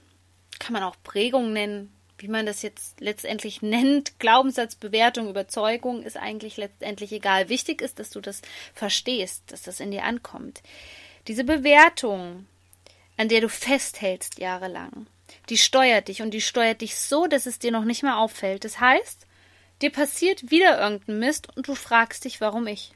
Kann 0.58 0.72
man 0.72 0.82
auch 0.82 0.96
Prägung 1.02 1.52
nennen, 1.52 1.92
wie 2.20 2.28
man 2.28 2.46
das 2.46 2.62
jetzt 2.62 3.00
letztendlich 3.00 3.62
nennt. 3.62 4.18
Glaubenssatz, 4.18 4.74
Bewertung, 4.74 5.28
Überzeugung 5.28 6.02
ist 6.02 6.16
eigentlich 6.16 6.56
letztendlich 6.56 7.12
egal. 7.12 7.48
Wichtig 7.48 7.82
ist, 7.82 7.98
dass 7.98 8.10
du 8.10 8.20
das 8.20 8.42
verstehst, 8.74 9.44
dass 9.48 9.62
das 9.62 9.80
in 9.80 9.90
dir 9.90 10.04
ankommt. 10.04 10.62
Diese 11.28 11.44
Bewertung, 11.44 12.46
an 13.16 13.28
der 13.28 13.40
du 13.40 13.48
festhältst 13.48 14.38
jahrelang, 14.38 15.06
die 15.48 15.58
steuert 15.58 16.08
dich 16.08 16.22
und 16.22 16.32
die 16.32 16.40
steuert 16.40 16.80
dich 16.80 16.96
so, 16.96 17.26
dass 17.26 17.46
es 17.46 17.58
dir 17.58 17.70
noch 17.70 17.84
nicht 17.84 18.02
mehr 18.02 18.18
auffällt. 18.18 18.64
Das 18.64 18.80
heißt, 18.80 19.26
Dir 19.82 19.90
passiert 19.90 20.50
wieder 20.50 20.78
irgendein 20.78 21.18
Mist 21.18 21.48
und 21.56 21.66
du 21.66 21.74
fragst 21.74 22.26
dich, 22.26 22.40
warum 22.40 22.66
ich? 22.66 22.92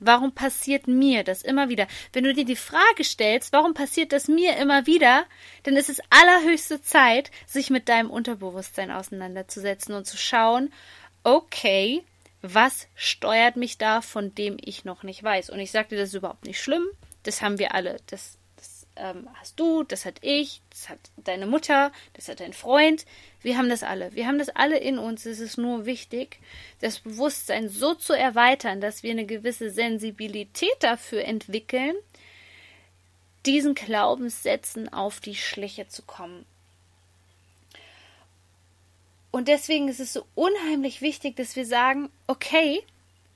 Warum 0.00 0.32
passiert 0.32 0.86
mir 0.86 1.24
das 1.24 1.42
immer 1.42 1.68
wieder? 1.68 1.86
Wenn 2.12 2.24
du 2.24 2.32
dir 2.32 2.44
die 2.44 2.56
Frage 2.56 3.04
stellst, 3.04 3.52
warum 3.52 3.74
passiert 3.74 4.12
das 4.12 4.28
mir 4.28 4.56
immer 4.56 4.86
wieder, 4.86 5.26
dann 5.64 5.76
ist 5.76 5.88
es 5.88 6.00
allerhöchste 6.10 6.80
Zeit, 6.82 7.30
sich 7.46 7.70
mit 7.70 7.88
deinem 7.88 8.10
Unterbewusstsein 8.10 8.90
auseinanderzusetzen 8.90 9.94
und 9.94 10.06
zu 10.06 10.16
schauen, 10.16 10.72
okay, 11.24 12.04
was 12.42 12.86
steuert 12.94 13.56
mich 13.56 13.78
da, 13.78 14.00
von 14.00 14.34
dem 14.34 14.56
ich 14.60 14.84
noch 14.84 15.02
nicht 15.02 15.22
weiß? 15.22 15.50
Und 15.50 15.58
ich 15.58 15.72
sagte, 15.72 15.96
das 15.96 16.10
ist 16.10 16.14
überhaupt 16.14 16.44
nicht 16.44 16.60
schlimm. 16.60 16.86
Das 17.24 17.42
haben 17.42 17.58
wir 17.58 17.74
alle. 17.74 17.96
Das 18.06 18.37
ähm, 18.98 19.28
hast 19.34 19.58
du, 19.58 19.82
das 19.84 20.04
hat 20.04 20.18
ich, 20.22 20.60
das 20.70 20.88
hat 20.88 20.98
deine 21.16 21.46
Mutter, 21.46 21.92
das 22.14 22.28
hat 22.28 22.40
dein 22.40 22.52
Freund. 22.52 23.06
Wir 23.42 23.56
haben 23.56 23.68
das 23.68 23.82
alle. 23.82 24.14
Wir 24.14 24.26
haben 24.26 24.38
das 24.38 24.48
alle 24.48 24.78
in 24.78 24.98
uns. 24.98 25.24
Es 25.26 25.40
ist 25.40 25.58
nur 25.58 25.86
wichtig, 25.86 26.40
das 26.80 26.98
Bewusstsein 27.00 27.68
so 27.68 27.94
zu 27.94 28.12
erweitern, 28.12 28.80
dass 28.80 29.02
wir 29.02 29.12
eine 29.12 29.26
gewisse 29.26 29.70
Sensibilität 29.70 30.76
dafür 30.80 31.24
entwickeln, 31.24 31.94
diesen 33.46 33.74
Glaubenssätzen 33.74 34.92
auf 34.92 35.20
die 35.20 35.36
Schliche 35.36 35.88
zu 35.88 36.02
kommen. 36.02 36.44
Und 39.30 39.48
deswegen 39.48 39.88
ist 39.88 40.00
es 40.00 40.12
so 40.12 40.24
unheimlich 40.34 41.00
wichtig, 41.00 41.36
dass 41.36 41.54
wir 41.54 41.66
sagen, 41.66 42.10
okay, 42.26 42.82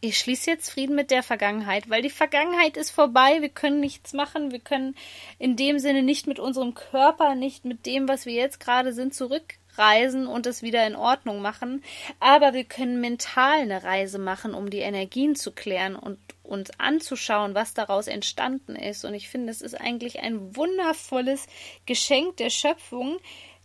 ich 0.05 0.19
schließe 0.19 0.51
jetzt 0.51 0.69
Frieden 0.69 0.97
mit 0.97 1.13
der 1.13 1.23
Vergangenheit, 1.23 1.89
weil 1.89 2.03
die 2.03 2.11
Vergangenheit 2.11 2.77
ist 2.77 2.91
vorbei, 2.91 3.41
wir 3.41 3.49
können 3.49 3.79
nichts 3.79 4.13
machen, 4.13 4.51
wir 4.51 4.59
können 4.59 4.97
in 5.39 5.55
dem 5.55 5.79
Sinne 5.79 6.03
nicht 6.03 6.27
mit 6.27 6.41
unserem 6.41 6.75
Körper, 6.75 7.37
nicht 7.37 7.65
mit 7.65 7.87
dem, 7.87 8.09
was 8.09 8.27
wir 8.27 8.33
jetzt 8.33 8.59
gerade 8.59 8.93
sind, 8.93 9.15
zurückreisen 9.15 10.27
und 10.27 10.47
es 10.47 10.61
wieder 10.61 10.85
in 10.89 10.97
Ordnung 10.97 11.41
machen, 11.41 11.85
aber 12.19 12.53
wir 12.53 12.65
können 12.65 13.01
mental 13.01 13.61
eine 13.61 13.85
Reise 13.85 14.19
machen, 14.19 14.55
um 14.55 14.71
die 14.71 14.81
Energien 14.81 15.37
zu 15.37 15.53
klären 15.53 15.95
und 15.95 16.19
uns 16.43 16.71
anzuschauen, 16.81 17.55
was 17.55 17.73
daraus 17.73 18.09
entstanden 18.09 18.75
ist. 18.75 19.05
Und 19.05 19.15
ich 19.15 19.29
finde, 19.29 19.53
es 19.53 19.63
ist 19.63 19.81
eigentlich 19.81 20.19
ein 20.19 20.57
wundervolles 20.57 21.47
Geschenk 21.87 22.39
der 22.39 22.51
Schöpfung, 22.51 23.19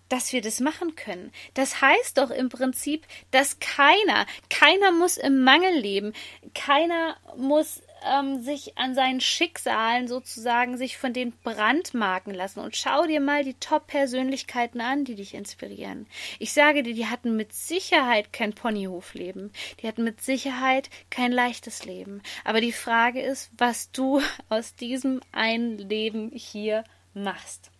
dass 0.10 0.34
wir 0.34 0.42
das 0.42 0.60
machen 0.60 0.96
können. 0.96 1.32
Das 1.54 1.82
heißt 1.82 2.18
doch 2.18 2.30
im 2.30 2.50
Prinzip, 2.50 3.06
dass 3.32 3.60
keiner, 3.60 4.26
keiner 4.50 4.92
muss 4.92 5.18
im 5.18 5.44
Mangel 5.44 5.74
leben, 5.80 6.14
keiner 6.54 7.18
muss 7.36 7.82
ähm, 8.06 8.42
sich 8.42 8.78
an 8.78 8.96
seinen 8.96 9.22
Schicksalen 9.22 10.08
sozusagen 10.08 10.78
sich 10.78 10.98
von 10.98 11.14
den 11.14 11.34
brandmarken 11.44 12.34
lassen. 12.34 12.60
Und 12.60 12.76
schau 12.76 13.06
dir 13.06 13.20
mal 13.20 13.44
die 13.44 13.56
Top-Persönlichkeiten 13.56 14.82
an, 14.82 15.06
die 15.06 15.16
dich 15.16 15.34
inspirieren. 15.34 16.08
Ich 16.40 16.54
sage 16.54 16.84
dir, 16.84 16.94
die 16.94 17.08
hatten 17.08 17.36
mit 17.36 17.54
Sicherheit 17.54 18.34
kein 18.34 18.54
Ponyhofleben. 18.54 19.52
Die 19.82 19.88
hatten 19.88 20.04
mit 20.04 20.22
Sicherheit 20.22 20.90
kein 21.10 21.32
leichtes 21.32 21.86
Leben. 21.86 22.22
Aber 22.44 22.62
die 22.62 22.72
Frage 22.72 23.22
ist, 23.22 23.52
was 23.58 23.92
du 23.92 24.22
aus 24.50 24.76
diesem 24.76 25.22
einen 25.32 25.78
Leben 25.78 26.32
hier 26.34 26.84
machst 27.14 27.72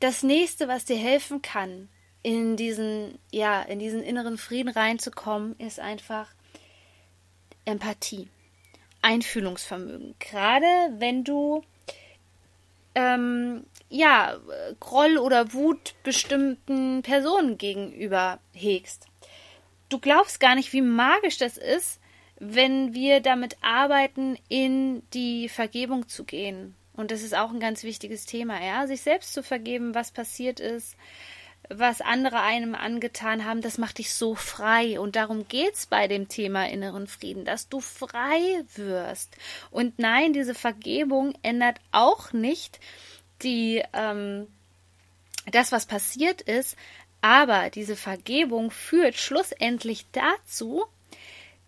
das 0.00 0.22
nächste, 0.22 0.68
was 0.68 0.84
dir 0.84 0.96
helfen 0.96 1.42
kann, 1.42 1.88
in 2.22 2.56
diesen, 2.56 3.18
ja, 3.30 3.62
in 3.62 3.78
diesen 3.78 4.02
inneren 4.02 4.36
Frieden 4.36 4.68
reinzukommen, 4.68 5.56
ist 5.58 5.78
einfach 5.78 6.28
Empathie, 7.64 8.28
Einfühlungsvermögen. 9.00 10.14
Gerade 10.18 10.66
wenn 10.98 11.22
du 11.22 11.62
ähm, 12.96 13.64
ja, 13.88 14.36
Groll 14.80 15.18
oder 15.18 15.52
Wut 15.52 15.94
bestimmten 16.02 17.02
Personen 17.02 17.58
gegenüber 17.58 18.40
hegst. 18.52 19.06
Du 19.88 20.00
glaubst 20.00 20.40
gar 20.40 20.56
nicht, 20.56 20.72
wie 20.72 20.80
magisch 20.80 21.38
das 21.38 21.58
ist, 21.58 22.00
wenn 22.40 22.92
wir 22.92 23.20
damit 23.20 23.56
arbeiten, 23.62 24.36
in 24.48 25.02
die 25.12 25.48
Vergebung 25.48 26.08
zu 26.08 26.24
gehen 26.24 26.74
und 26.96 27.10
das 27.10 27.22
ist 27.22 27.34
auch 27.34 27.50
ein 27.50 27.60
ganz 27.60 27.82
wichtiges 27.82 28.26
Thema, 28.26 28.62
ja, 28.64 28.86
sich 28.86 29.02
selbst 29.02 29.32
zu 29.32 29.42
vergeben, 29.42 29.94
was 29.94 30.10
passiert 30.10 30.60
ist, 30.60 30.96
was 31.68 32.00
andere 32.00 32.40
einem 32.40 32.74
angetan 32.74 33.44
haben, 33.44 33.60
das 33.60 33.78
macht 33.78 33.98
dich 33.98 34.14
so 34.14 34.34
frei. 34.34 35.00
Und 35.00 35.16
darum 35.16 35.48
geht's 35.48 35.86
bei 35.86 36.06
dem 36.08 36.28
Thema 36.28 36.68
inneren 36.68 37.06
Frieden, 37.06 37.44
dass 37.44 37.68
du 37.68 37.80
frei 37.80 38.62
wirst. 38.74 39.36
Und 39.70 39.98
nein, 39.98 40.32
diese 40.32 40.54
Vergebung 40.54 41.34
ändert 41.42 41.80
auch 41.92 42.32
nicht 42.32 42.78
die, 43.42 43.82
ähm, 43.92 44.46
das, 45.50 45.72
was 45.72 45.86
passiert 45.86 46.40
ist, 46.40 46.76
aber 47.20 47.70
diese 47.70 47.96
Vergebung 47.96 48.70
führt 48.70 49.16
schlussendlich 49.16 50.06
dazu, 50.12 50.84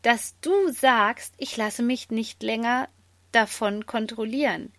dass 0.03 0.37
du 0.41 0.71
sagst, 0.71 1.35
ich 1.39 1.57
lasse 1.57 1.83
mich 1.83 2.11
nicht 2.11 2.43
länger 2.43 2.89
davon 3.33 3.87
kontrollieren. 3.87 4.73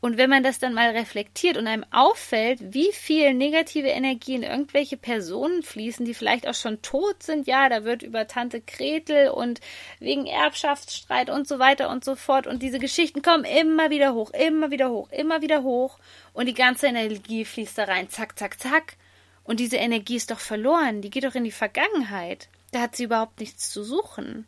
Und 0.00 0.16
wenn 0.16 0.30
man 0.30 0.44
das 0.44 0.60
dann 0.60 0.74
mal 0.74 0.90
reflektiert 0.90 1.56
und 1.56 1.66
einem 1.66 1.84
auffällt, 1.90 2.72
wie 2.72 2.92
viel 2.92 3.34
negative 3.34 3.88
Energie 3.88 4.36
in 4.36 4.44
irgendwelche 4.44 4.96
Personen 4.96 5.64
fließen, 5.64 6.06
die 6.06 6.14
vielleicht 6.14 6.46
auch 6.46 6.54
schon 6.54 6.82
tot 6.82 7.24
sind, 7.24 7.48
ja, 7.48 7.68
da 7.68 7.82
wird 7.82 8.04
über 8.04 8.28
Tante 8.28 8.60
Gretel 8.60 9.30
und 9.30 9.60
wegen 9.98 10.26
Erbschaftsstreit 10.26 11.30
und 11.30 11.48
so 11.48 11.58
weiter 11.58 11.90
und 11.90 12.04
so 12.04 12.14
fort 12.14 12.46
und 12.46 12.62
diese 12.62 12.78
Geschichten 12.78 13.22
kommen 13.22 13.44
immer 13.44 13.90
wieder 13.90 14.14
hoch, 14.14 14.30
immer 14.30 14.70
wieder 14.70 14.90
hoch, 14.90 15.10
immer 15.10 15.42
wieder 15.42 15.64
hoch 15.64 15.98
und 16.32 16.46
die 16.46 16.54
ganze 16.54 16.86
Energie 16.86 17.44
fließt 17.44 17.76
da 17.76 17.84
rein, 17.84 18.08
zack, 18.08 18.38
zack, 18.38 18.60
zack. 18.60 18.96
Und 19.42 19.58
diese 19.58 19.78
Energie 19.78 20.16
ist 20.16 20.30
doch 20.30 20.40
verloren, 20.40 21.00
die 21.00 21.10
geht 21.10 21.24
doch 21.24 21.34
in 21.34 21.44
die 21.44 21.50
Vergangenheit. 21.50 22.48
Da 22.70 22.80
hat 22.80 22.96
sie 22.96 23.04
überhaupt 23.04 23.40
nichts 23.40 23.70
zu 23.70 23.82
suchen. 23.82 24.46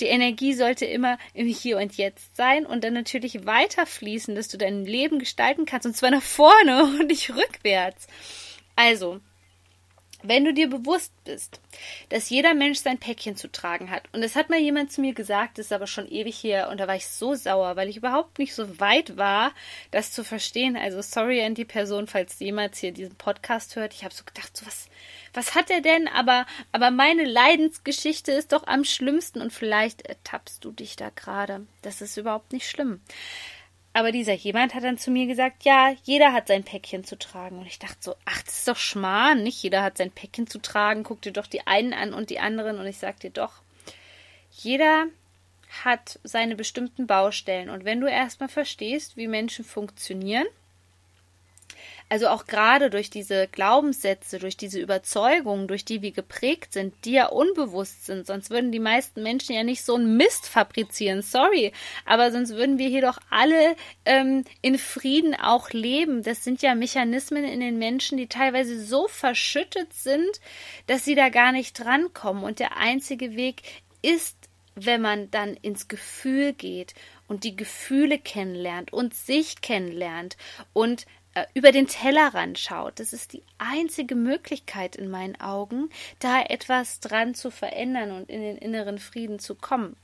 Die 0.00 0.06
Energie 0.06 0.52
sollte 0.52 0.84
immer 0.84 1.16
im 1.32 1.46
Hier 1.46 1.78
und 1.78 1.96
Jetzt 1.96 2.36
sein 2.36 2.66
und 2.66 2.84
dann 2.84 2.92
natürlich 2.92 3.46
weiterfließen, 3.46 4.34
dass 4.34 4.48
du 4.48 4.58
dein 4.58 4.84
Leben 4.84 5.18
gestalten 5.18 5.64
kannst 5.64 5.86
und 5.86 5.96
zwar 5.96 6.10
nach 6.10 6.22
vorne 6.22 6.84
und 7.00 7.06
nicht 7.06 7.30
rückwärts. 7.30 8.08
Also, 8.76 9.20
wenn 10.22 10.44
du 10.44 10.52
dir 10.52 10.68
bewusst 10.68 11.12
bist, 11.24 11.60
dass 12.08 12.30
jeder 12.30 12.54
Mensch 12.54 12.78
sein 12.80 12.98
Päckchen 12.98 13.36
zu 13.36 13.50
tragen 13.50 13.90
hat, 13.90 14.02
und 14.12 14.22
es 14.22 14.36
hat 14.36 14.50
mal 14.50 14.58
jemand 14.58 14.92
zu 14.92 15.00
mir 15.00 15.14
gesagt, 15.14 15.58
das 15.58 15.66
ist 15.66 15.72
aber 15.72 15.86
schon 15.86 16.10
ewig 16.10 16.42
her, 16.42 16.68
und 16.70 16.78
da 16.78 16.88
war 16.88 16.96
ich 16.96 17.06
so 17.06 17.34
sauer, 17.34 17.76
weil 17.76 17.88
ich 17.88 17.96
überhaupt 17.96 18.38
nicht 18.38 18.54
so 18.54 18.80
weit 18.80 19.16
war, 19.16 19.52
das 19.90 20.12
zu 20.12 20.24
verstehen. 20.24 20.76
Also 20.76 21.02
sorry 21.02 21.42
an 21.42 21.54
die 21.54 21.64
Person, 21.64 22.06
falls 22.06 22.38
jemals 22.38 22.78
hier 22.78 22.92
diesen 22.92 23.16
Podcast 23.16 23.76
hört. 23.76 23.94
Ich 23.94 24.04
habe 24.04 24.14
so 24.14 24.24
gedacht, 24.24 24.56
so 24.56 24.66
was, 24.66 24.88
was 25.34 25.54
hat 25.54 25.70
er 25.70 25.80
denn? 25.80 26.08
Aber, 26.08 26.46
aber 26.72 26.90
meine 26.90 27.24
Leidensgeschichte 27.24 28.32
ist 28.32 28.52
doch 28.52 28.66
am 28.66 28.84
schlimmsten 28.84 29.40
und 29.40 29.52
vielleicht 29.52 30.02
ertappst 30.02 30.64
du 30.64 30.72
dich 30.72 30.96
da 30.96 31.10
gerade. 31.10 31.66
Das 31.82 32.00
ist 32.00 32.16
überhaupt 32.16 32.52
nicht 32.52 32.68
schlimm. 32.68 33.00
Aber 33.94 34.10
dieser 34.10 34.32
jemand 34.32 34.74
hat 34.74 34.84
dann 34.84 34.96
zu 34.96 35.10
mir 35.10 35.26
gesagt, 35.26 35.64
ja, 35.64 35.94
jeder 36.04 36.32
hat 36.32 36.48
sein 36.48 36.64
Päckchen 36.64 37.04
zu 37.04 37.18
tragen. 37.18 37.58
Und 37.58 37.66
ich 37.66 37.78
dachte 37.78 37.98
so, 38.00 38.14
ach, 38.24 38.42
das 38.42 38.58
ist 38.58 38.68
doch 38.68 38.76
Schmarrn, 38.76 39.42
nicht 39.42 39.62
jeder 39.62 39.82
hat 39.82 39.98
sein 39.98 40.10
Päckchen 40.10 40.46
zu 40.46 40.60
tragen. 40.60 41.02
Guck 41.02 41.20
dir 41.22 41.32
doch 41.32 41.46
die 41.46 41.66
einen 41.66 41.92
an 41.92 42.14
und 42.14 42.30
die 42.30 42.38
anderen. 42.38 42.78
Und 42.78 42.86
ich 42.86 42.96
sag 42.96 43.20
dir 43.20 43.30
doch, 43.30 43.60
jeder 44.50 45.06
hat 45.84 46.18
seine 46.24 46.56
bestimmten 46.56 47.06
Baustellen. 47.06 47.68
Und 47.68 47.84
wenn 47.84 48.00
du 48.00 48.06
erstmal 48.06 48.48
verstehst, 48.48 49.16
wie 49.16 49.28
Menschen 49.28 49.64
funktionieren, 49.64 50.46
also 52.12 52.28
auch 52.28 52.44
gerade 52.44 52.90
durch 52.90 53.08
diese 53.08 53.48
Glaubenssätze, 53.48 54.38
durch 54.38 54.58
diese 54.58 54.78
Überzeugungen, 54.78 55.66
durch 55.66 55.86
die 55.86 56.02
wir 56.02 56.12
geprägt 56.12 56.74
sind, 56.74 57.06
die 57.06 57.12
ja 57.12 57.28
unbewusst 57.28 58.04
sind, 58.04 58.26
sonst 58.26 58.50
würden 58.50 58.70
die 58.70 58.80
meisten 58.80 59.22
Menschen 59.22 59.54
ja 59.54 59.64
nicht 59.64 59.82
so 59.82 59.94
einen 59.94 60.18
Mist 60.18 60.46
fabrizieren, 60.46 61.22
sorry, 61.22 61.72
aber 62.04 62.30
sonst 62.30 62.50
würden 62.50 62.76
wir 62.76 62.88
hier 62.90 63.00
doch 63.00 63.18
alle 63.30 63.76
ähm, 64.04 64.44
in 64.60 64.76
Frieden 64.76 65.34
auch 65.34 65.70
leben. 65.70 66.22
Das 66.22 66.44
sind 66.44 66.60
ja 66.60 66.74
Mechanismen 66.74 67.44
in 67.44 67.60
den 67.60 67.78
Menschen, 67.78 68.18
die 68.18 68.26
teilweise 68.26 68.84
so 68.84 69.08
verschüttet 69.08 69.94
sind, 69.94 70.38
dass 70.88 71.06
sie 71.06 71.14
da 71.14 71.30
gar 71.30 71.52
nicht 71.52 71.82
drankommen. 71.82 72.44
Und 72.44 72.58
der 72.58 72.76
einzige 72.76 73.36
Weg 73.36 73.62
ist, 74.02 74.36
wenn 74.74 75.00
man 75.00 75.30
dann 75.30 75.54
ins 75.54 75.88
Gefühl 75.88 76.52
geht 76.52 76.92
und 77.26 77.44
die 77.44 77.56
Gefühle 77.56 78.18
kennenlernt 78.18 78.92
und 78.92 79.14
sich 79.14 79.62
kennenlernt 79.62 80.36
und 80.74 81.06
über 81.54 81.72
den 81.72 81.86
Tellerrand 81.86 82.58
schaut. 82.58 83.00
Das 83.00 83.12
ist 83.12 83.32
die 83.32 83.42
einzige 83.58 84.14
Möglichkeit 84.14 84.96
in 84.96 85.10
meinen 85.10 85.40
Augen, 85.40 85.88
da 86.18 86.42
etwas 86.42 87.00
dran 87.00 87.34
zu 87.34 87.50
verändern 87.50 88.12
und 88.12 88.28
in 88.28 88.42
den 88.42 88.58
inneren 88.58 88.98
Frieden 88.98 89.38
zu 89.38 89.54
kommen. 89.54 89.96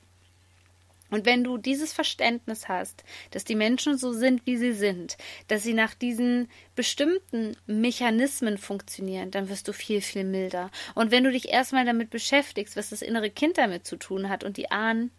Und 1.11 1.25
wenn 1.25 1.43
du 1.43 1.57
dieses 1.57 1.91
Verständnis 1.91 2.67
hast, 2.67 3.03
dass 3.31 3.43
die 3.43 3.55
Menschen 3.55 3.97
so 3.97 4.13
sind, 4.13 4.45
wie 4.45 4.57
sie 4.57 4.73
sind, 4.73 5.17
dass 5.47 5.63
sie 5.63 5.73
nach 5.73 5.95
diesen 5.95 6.49
bestimmten 6.75 7.57
Mechanismen 7.65 8.57
funktionieren, 8.57 9.31
dann 9.31 9.49
wirst 9.49 9.67
du 9.67 9.73
viel, 9.73 10.01
viel 10.01 10.23
milder. 10.23 10.69
Und 10.93 11.09
wenn 11.09 11.23
du 11.23 11.31
dich 11.31 11.49
erstmal 11.49 11.85
damit 11.85 12.11
beschäftigst, 12.11 12.75
was 12.75 12.89
das 12.89 13.01
innere 13.01 13.31
Kind 13.31 13.57
damit 13.57 13.87
zu 13.87 13.97
tun 13.97 14.29
hat 14.29 14.43
und 14.43 14.57
die 14.57 14.69
Ahnen, 14.69 15.11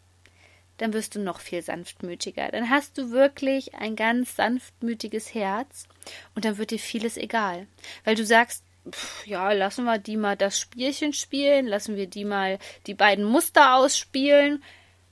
dann 0.80 0.94
wirst 0.94 1.14
du 1.14 1.20
noch 1.20 1.40
viel 1.40 1.60
sanftmütiger. 1.60 2.48
Dann 2.50 2.70
hast 2.70 2.96
du 2.96 3.10
wirklich 3.10 3.74
ein 3.74 3.96
ganz 3.96 4.36
sanftmütiges 4.36 5.34
Herz 5.34 5.86
und 6.34 6.46
dann 6.46 6.56
wird 6.56 6.70
dir 6.70 6.78
vieles 6.78 7.18
egal. 7.18 7.66
Weil 8.04 8.14
du 8.14 8.24
sagst, 8.24 8.64
pff, 8.90 9.26
ja, 9.26 9.52
lassen 9.52 9.84
wir 9.84 9.98
die 9.98 10.16
mal 10.16 10.38
das 10.38 10.58
Spielchen 10.58 11.12
spielen, 11.12 11.66
lassen 11.66 11.96
wir 11.96 12.06
die 12.06 12.24
mal 12.24 12.58
die 12.86 12.94
beiden 12.94 13.26
Muster 13.26 13.74
ausspielen, 13.76 14.64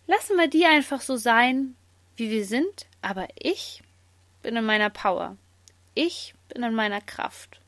lassen 0.06 0.38
wir 0.38 0.48
die 0.48 0.64
einfach 0.64 1.02
so 1.02 1.16
sein, 1.16 1.76
wie 2.16 2.30
wir 2.30 2.46
sind, 2.46 2.86
aber 3.02 3.28
ich 3.38 3.82
bin 4.42 4.56
in 4.56 4.64
meiner 4.64 4.88
Power. 4.88 5.36
Ich 5.94 6.34
bin 6.48 6.62
in 6.62 6.74
meiner 6.74 7.02
Kraft. 7.02 7.60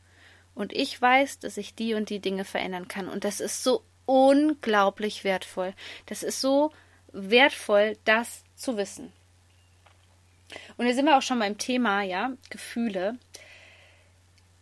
Und 0.55 0.73
ich 0.73 1.01
weiß, 1.01 1.39
dass 1.41 1.59
ich 1.59 1.75
die 1.75 1.93
und 1.93 2.09
die 2.09 2.21
Dinge 2.21 2.47
verändern 2.47 2.89
kann. 2.89 3.09
Und 3.09 3.25
das 3.25 3.41
ist 3.41 3.63
so 3.63 3.83
unglaublich 4.07 5.23
wertvoll. 5.23 5.75
Das 6.07 6.23
ist 6.23 6.41
so 6.41 6.73
wertvoll, 7.13 7.97
das 8.05 8.45
zu 8.57 8.77
wissen. 8.77 9.13
Und 10.77 10.87
hier 10.87 10.95
sind 10.95 11.07
wir 11.07 11.17
auch 11.17 11.23
schon 11.23 11.39
beim 11.39 11.59
Thema, 11.59 12.03
ja, 12.03 12.33
Gefühle. 12.51 13.19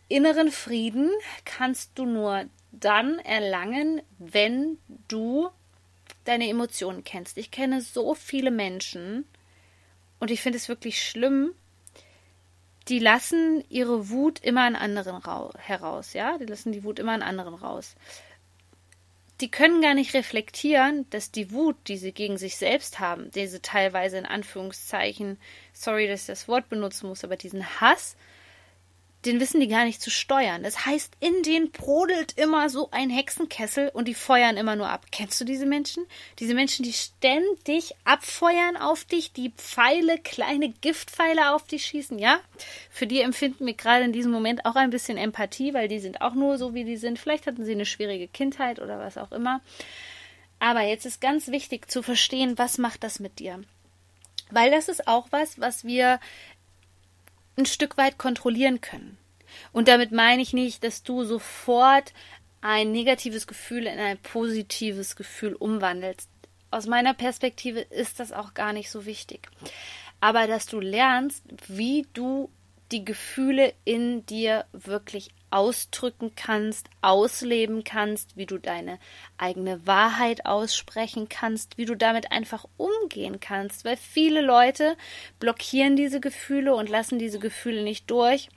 Inneren 0.07 0.51
Frieden 0.51 1.09
kannst 1.45 1.91
du 1.95 2.05
nur 2.05 2.45
dann 2.71 3.19
erlangen, 3.19 4.01
wenn 4.17 4.77
du 5.07 5.49
deine 6.25 6.49
Emotionen 6.49 7.03
kennst. 7.03 7.37
Ich 7.37 7.51
kenne 7.51 7.81
so 7.81 8.13
viele 8.13 8.51
Menschen 8.51 9.25
und 10.19 10.31
ich 10.31 10.41
finde 10.41 10.57
es 10.57 10.69
wirklich 10.69 11.03
schlimm, 11.03 11.53
die 12.87 12.99
lassen 12.99 13.63
ihre 13.69 14.09
Wut 14.09 14.39
immer 14.39 14.63
an 14.63 14.75
anderen 14.75 15.21
heraus, 15.57 16.13
ja? 16.13 16.37
Die 16.37 16.45
lassen 16.45 16.71
die 16.71 16.83
Wut 16.83 16.99
immer 16.99 17.13
an 17.13 17.21
anderen 17.21 17.53
raus 17.53 17.95
die 19.41 19.49
können 19.49 19.81
gar 19.81 19.93
nicht 19.93 20.13
reflektieren, 20.13 21.05
dass 21.11 21.31
die 21.31 21.51
Wut, 21.51 21.75
die 21.87 21.97
sie 21.97 22.11
gegen 22.11 22.37
sich 22.37 22.57
selbst 22.57 22.99
haben, 22.99 23.31
diese 23.31 23.61
teilweise 23.61 24.17
in 24.17 24.25
Anführungszeichen, 24.25 25.37
sorry, 25.73 26.07
dass 26.07 26.21
ich 26.21 26.27
das 26.27 26.47
Wort 26.47 26.69
benutzen 26.69 27.07
muss, 27.07 27.23
aber 27.23 27.37
diesen 27.37 27.65
Hass, 27.79 28.17
den 29.25 29.39
wissen 29.39 29.59
die 29.59 29.67
gar 29.67 29.83
nicht 29.83 30.01
zu 30.01 30.09
steuern. 30.09 30.63
Das 30.63 30.85
heißt, 30.85 31.11
in 31.19 31.43
denen 31.43 31.71
brodelt 31.71 32.37
immer 32.37 32.69
so 32.69 32.89
ein 32.91 33.09
Hexenkessel 33.09 33.89
und 33.89 34.07
die 34.07 34.13
feuern 34.13 34.55
immer 34.55 34.77
nur 34.77 34.89
ab. 34.89 35.07
Kennst 35.11 35.41
du 35.41 35.45
diese 35.45 35.65
Menschen? 35.65 36.05
Diese 36.39 36.53
Menschen, 36.53 36.83
die 36.83 36.93
ständig 36.93 37.95
abfeuern 38.05 38.77
auf 38.77 39.03
dich, 39.03 39.33
die 39.33 39.51
Pfeile, 39.51 40.17
kleine 40.19 40.69
Giftpfeile 40.69 41.53
auf 41.53 41.67
dich 41.67 41.85
schießen, 41.85 42.17
ja? 42.17 42.39
Für 42.89 43.07
die 43.07 43.19
empfinden 43.21 43.65
wir 43.65 43.73
gerade 43.73 44.05
in 44.05 44.13
diesem 44.13 44.31
Moment 44.31 44.65
auch 44.65 44.75
ein 44.75 44.89
bisschen 44.89 45.17
Empathie, 45.17 45.73
weil 45.73 45.89
die 45.89 45.99
sind 45.99 46.21
auch 46.21 46.33
nur 46.33 46.57
so, 46.57 46.73
wie 46.73 46.85
die 46.85 46.97
sind. 46.97 47.19
Vielleicht 47.19 47.45
hatten 47.45 47.65
sie 47.65 47.73
eine 47.73 47.85
schwierige 47.85 48.29
Kindheit 48.29 48.79
oder 48.79 48.99
was 48.99 49.17
auch 49.17 49.33
immer. 49.33 49.59
Aber 50.59 50.81
jetzt 50.81 51.05
ist 51.05 51.19
ganz 51.19 51.47
wichtig 51.49 51.89
zu 51.89 52.03
verstehen, 52.03 52.57
was 52.57 52.77
macht 52.77 53.03
das 53.03 53.19
mit 53.19 53.39
dir? 53.39 53.61
Weil 54.51 54.71
das 54.71 54.89
ist 54.89 55.07
auch 55.07 55.27
was, 55.31 55.59
was 55.59 55.83
wir 55.83 56.19
ein 57.59 57.65
Stück 57.65 57.97
weit 57.97 58.17
kontrollieren 58.17 58.81
können. 58.81 59.17
Und 59.71 59.87
damit 59.87 60.11
meine 60.11 60.41
ich 60.41 60.53
nicht, 60.53 60.83
dass 60.83 61.03
du 61.03 61.23
sofort 61.23 62.13
ein 62.61 62.91
negatives 62.91 63.47
Gefühl 63.47 63.87
in 63.87 63.99
ein 63.99 64.17
positives 64.17 65.15
Gefühl 65.15 65.53
umwandelst. 65.55 66.29
Aus 66.71 66.87
meiner 66.87 67.13
Perspektive 67.13 67.79
ist 67.79 68.19
das 68.19 68.31
auch 68.31 68.53
gar 68.53 68.73
nicht 68.73 68.91
so 68.91 69.05
wichtig. 69.05 69.47
Aber 70.19 70.47
dass 70.47 70.65
du 70.65 70.79
lernst, 70.79 71.43
wie 71.67 72.05
du 72.13 72.49
die 72.91 73.05
Gefühle 73.05 73.73
in 73.85 74.25
dir 74.25 74.65
wirklich 74.71 75.29
ausdrücken 75.51 76.33
kannst, 76.35 76.89
ausleben 77.01 77.83
kannst, 77.83 78.37
wie 78.37 78.45
du 78.45 78.57
deine 78.57 78.99
eigene 79.37 79.85
Wahrheit 79.87 80.45
aussprechen 80.45 81.29
kannst, 81.29 81.77
wie 81.77 81.85
du 81.85 81.95
damit 81.95 82.31
einfach 82.31 82.65
umgehen 82.77 83.39
kannst, 83.39 83.85
weil 83.85 83.97
viele 83.97 84.41
Leute 84.41 84.95
blockieren 85.39 85.95
diese 85.95 86.19
Gefühle 86.19 86.75
und 86.75 86.89
lassen 86.89 87.19
diese 87.19 87.39
Gefühle 87.39 87.83
nicht 87.83 88.09
durch. 88.11 88.49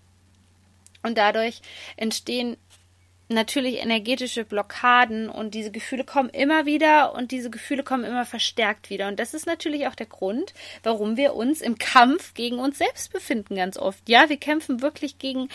Und 1.02 1.18
dadurch 1.18 1.60
entstehen 1.96 2.56
natürlich 3.32 3.78
energetische 3.78 4.44
Blockaden 4.44 5.28
und 5.28 5.54
diese 5.54 5.70
Gefühle 5.70 6.04
kommen 6.04 6.28
immer 6.28 6.66
wieder 6.66 7.14
und 7.14 7.30
diese 7.30 7.50
Gefühle 7.50 7.82
kommen 7.82 8.04
immer 8.04 8.24
verstärkt 8.24 8.90
wieder. 8.90 9.08
Und 9.08 9.18
das 9.18 9.34
ist 9.34 9.46
natürlich 9.46 9.86
auch 9.86 9.94
der 9.94 10.06
Grund, 10.06 10.54
warum 10.82 11.16
wir 11.16 11.34
uns 11.34 11.60
im 11.60 11.78
Kampf 11.78 12.34
gegen 12.34 12.58
uns 12.58 12.78
selbst 12.78 13.12
befinden, 13.12 13.56
ganz 13.56 13.76
oft. 13.76 14.08
Ja, 14.08 14.28
wir 14.28 14.36
kämpfen 14.36 14.82
wirklich 14.82 15.18
gegen 15.18 15.48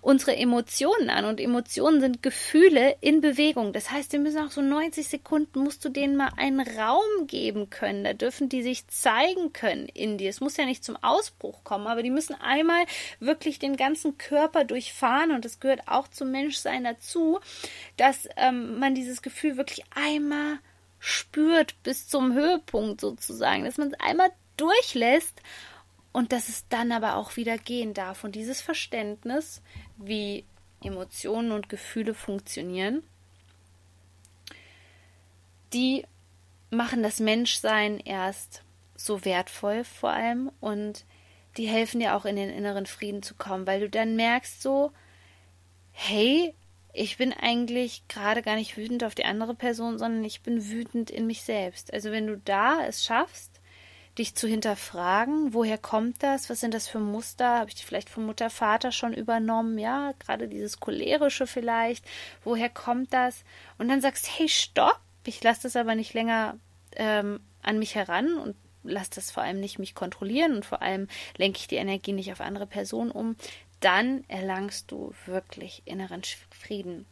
unsere 0.00 0.36
Emotionen 0.36 1.10
an 1.10 1.24
und 1.24 1.40
Emotionen 1.40 2.00
sind 2.00 2.22
Gefühle 2.22 2.96
in 3.00 3.20
Bewegung. 3.20 3.72
Das 3.72 3.90
heißt, 3.90 4.12
wir 4.12 4.20
müssen 4.20 4.44
auch 4.44 4.50
so 4.50 4.60
90 4.60 5.06
Sekunden, 5.06 5.60
musst 5.60 5.84
du 5.84 5.88
denen 5.88 6.16
mal 6.16 6.32
einen 6.36 6.60
Raum 6.60 7.26
geben 7.26 7.70
können. 7.70 8.04
Da 8.04 8.12
dürfen 8.12 8.48
die 8.48 8.62
sich 8.62 8.86
zeigen 8.88 9.52
können 9.52 9.88
in 9.88 10.18
dir. 10.18 10.30
Es 10.30 10.40
muss 10.40 10.56
ja 10.56 10.64
nicht 10.64 10.84
zum 10.84 10.96
Ausbruch 11.02 11.64
kommen, 11.64 11.86
aber 11.86 12.02
die 12.02 12.10
müssen 12.10 12.34
einmal 12.34 12.84
wirklich 13.20 13.58
den 13.58 13.76
ganzen 13.76 14.18
Körper 14.18 14.64
durchfahren 14.64 15.30
und 15.32 15.44
das 15.44 15.60
gehört 15.60 15.88
auch 15.88 16.08
zum 16.08 16.30
Menschsein 16.30 16.84
dazu 16.84 17.21
dass 17.96 18.28
ähm, 18.36 18.78
man 18.78 18.94
dieses 18.94 19.22
Gefühl 19.22 19.56
wirklich 19.56 19.84
einmal 19.94 20.58
spürt 20.98 21.80
bis 21.82 22.08
zum 22.08 22.32
Höhepunkt 22.32 23.00
sozusagen, 23.00 23.64
dass 23.64 23.76
man 23.76 23.88
es 23.88 24.00
einmal 24.00 24.30
durchlässt 24.56 25.40
und 26.12 26.32
dass 26.32 26.48
es 26.48 26.68
dann 26.68 26.92
aber 26.92 27.16
auch 27.16 27.36
wieder 27.36 27.58
gehen 27.58 27.94
darf. 27.94 28.22
Und 28.22 28.34
dieses 28.34 28.60
Verständnis, 28.60 29.62
wie 29.96 30.44
Emotionen 30.82 31.52
und 31.52 31.68
Gefühle 31.68 32.14
funktionieren, 32.14 33.02
die 35.72 36.04
machen 36.70 37.02
das 37.02 37.18
Menschsein 37.20 37.98
erst 37.98 38.62
so 38.94 39.24
wertvoll 39.24 39.84
vor 39.84 40.10
allem 40.10 40.52
und 40.60 41.04
die 41.56 41.66
helfen 41.66 42.00
dir 42.00 42.16
auch 42.16 42.24
in 42.24 42.36
den 42.36 42.50
inneren 42.50 42.86
Frieden 42.86 43.22
zu 43.22 43.34
kommen, 43.34 43.66
weil 43.66 43.80
du 43.80 43.90
dann 43.90 44.16
merkst 44.16 44.62
so, 44.62 44.92
hey, 45.92 46.54
ich 46.92 47.16
bin 47.16 47.32
eigentlich 47.32 48.06
gerade 48.08 48.42
gar 48.42 48.56
nicht 48.56 48.76
wütend 48.76 49.04
auf 49.04 49.14
die 49.14 49.24
andere 49.24 49.54
Person, 49.54 49.98
sondern 49.98 50.24
ich 50.24 50.42
bin 50.42 50.68
wütend 50.68 51.10
in 51.10 51.26
mich 51.26 51.42
selbst. 51.42 51.92
Also 51.92 52.10
wenn 52.10 52.26
du 52.26 52.36
da 52.36 52.84
es 52.86 53.04
schaffst, 53.04 53.60
dich 54.18 54.34
zu 54.34 54.46
hinterfragen, 54.46 55.54
woher 55.54 55.78
kommt 55.78 56.22
das, 56.22 56.50
was 56.50 56.60
sind 56.60 56.74
das 56.74 56.86
für 56.86 56.98
Muster, 56.98 57.60
habe 57.60 57.70
ich 57.70 57.76
die 57.76 57.84
vielleicht 57.84 58.10
von 58.10 58.26
Mutter, 58.26 58.50
Vater 58.50 58.92
schon 58.92 59.14
übernommen, 59.14 59.78
ja, 59.78 60.12
gerade 60.18 60.48
dieses 60.48 60.80
cholerische 60.80 61.46
vielleicht, 61.46 62.04
woher 62.44 62.68
kommt 62.68 63.14
das? 63.14 63.44
Und 63.78 63.88
dann 63.88 64.02
sagst, 64.02 64.28
hey, 64.38 64.48
stopp, 64.48 65.00
ich 65.24 65.42
lasse 65.42 65.62
das 65.62 65.76
aber 65.76 65.94
nicht 65.94 66.12
länger 66.12 66.58
ähm, 66.96 67.40
an 67.62 67.78
mich 67.78 67.94
heran 67.94 68.36
und 68.36 68.54
lass 68.84 69.08
das 69.08 69.30
vor 69.30 69.42
allem 69.42 69.60
nicht 69.60 69.78
mich 69.78 69.94
kontrollieren 69.94 70.56
und 70.56 70.66
vor 70.66 70.82
allem 70.82 71.08
lenke 71.38 71.60
ich 71.60 71.68
die 71.68 71.76
Energie 71.76 72.12
nicht 72.12 72.32
auf 72.32 72.40
andere 72.40 72.66
Personen 72.66 73.10
um, 73.10 73.36
dann 73.82 74.24
erlangst 74.28 74.90
du 74.90 75.12
wirklich 75.26 75.82
inneren 75.84 76.22
Frieden. 76.50 77.06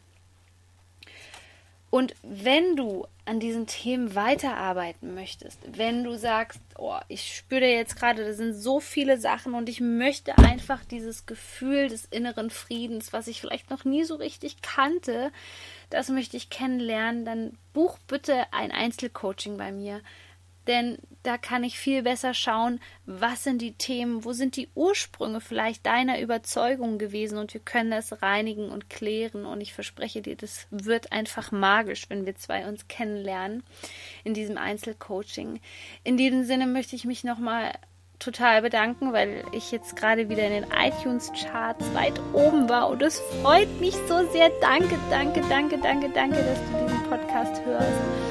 Und 1.91 2.15
wenn 2.23 2.77
du 2.77 3.05
an 3.25 3.41
diesen 3.41 3.67
Themen 3.67 4.15
weiterarbeiten 4.15 5.13
möchtest, 5.13 5.59
wenn 5.77 6.05
du 6.05 6.17
sagst, 6.17 6.61
oh, 6.77 6.97
ich 7.09 7.35
spüre 7.35 7.65
jetzt 7.65 7.97
gerade, 7.97 8.23
da 8.23 8.31
sind 8.31 8.53
so 8.53 8.79
viele 8.79 9.19
Sachen 9.19 9.53
und 9.53 9.67
ich 9.67 9.81
möchte 9.81 10.37
einfach 10.37 10.85
dieses 10.85 11.25
Gefühl 11.25 11.89
des 11.89 12.05
inneren 12.05 12.49
Friedens, 12.49 13.11
was 13.11 13.27
ich 13.27 13.41
vielleicht 13.41 13.69
noch 13.69 13.83
nie 13.83 14.05
so 14.05 14.15
richtig 14.15 14.61
kannte, 14.61 15.33
das 15.89 16.07
möchte 16.07 16.37
ich 16.37 16.49
kennenlernen, 16.49 17.25
dann 17.25 17.57
buch 17.73 17.97
bitte 18.07 18.45
ein 18.53 18.71
Einzelcoaching 18.71 19.57
bei 19.57 19.73
mir 19.73 19.99
denn 20.67 20.97
da 21.23 21.37
kann 21.37 21.63
ich 21.63 21.77
viel 21.77 22.03
besser 22.03 22.33
schauen, 22.33 22.79
was 23.05 23.43
sind 23.43 23.61
die 23.61 23.73
Themen, 23.73 24.25
wo 24.25 24.33
sind 24.33 24.55
die 24.55 24.69
Ursprünge 24.73 25.39
vielleicht 25.39 25.85
deiner 25.85 26.19
Überzeugung 26.19 26.97
gewesen 26.97 27.37
und 27.37 27.53
wir 27.53 27.61
können 27.61 27.91
das 27.91 28.21
reinigen 28.21 28.69
und 28.69 28.89
klären 28.89 29.45
und 29.45 29.61
ich 29.61 29.73
verspreche 29.73 30.21
dir, 30.21 30.35
das 30.35 30.67
wird 30.71 31.11
einfach 31.11 31.51
magisch, 31.51 32.09
wenn 32.09 32.25
wir 32.25 32.35
zwei 32.35 32.67
uns 32.67 32.87
kennenlernen 32.87 33.63
in 34.23 34.33
diesem 34.33 34.57
Einzelcoaching. 34.57 35.59
In 36.03 36.17
diesem 36.17 36.43
Sinne 36.43 36.65
möchte 36.65 36.95
ich 36.95 37.05
mich 37.05 37.23
nochmal 37.23 37.71
total 38.17 38.61
bedanken, 38.61 39.13
weil 39.13 39.43
ich 39.51 39.71
jetzt 39.71 39.95
gerade 39.95 40.29
wieder 40.29 40.45
in 40.45 40.53
den 40.53 40.65
iTunes-Charts 40.71 41.93
weit 41.93 42.19
oben 42.33 42.69
war 42.69 42.89
und 42.89 43.01
es 43.01 43.19
freut 43.41 43.81
mich 43.81 43.95
so 44.07 44.27
sehr. 44.31 44.49
Danke, 44.61 44.97
danke, 45.09 45.41
danke, 45.49 45.77
danke, 45.79 46.09
danke, 46.09 46.37
dass 46.37 46.59
du 46.59 46.87
diesen 46.87 47.03
Podcast 47.09 47.65
hörst 47.65 48.30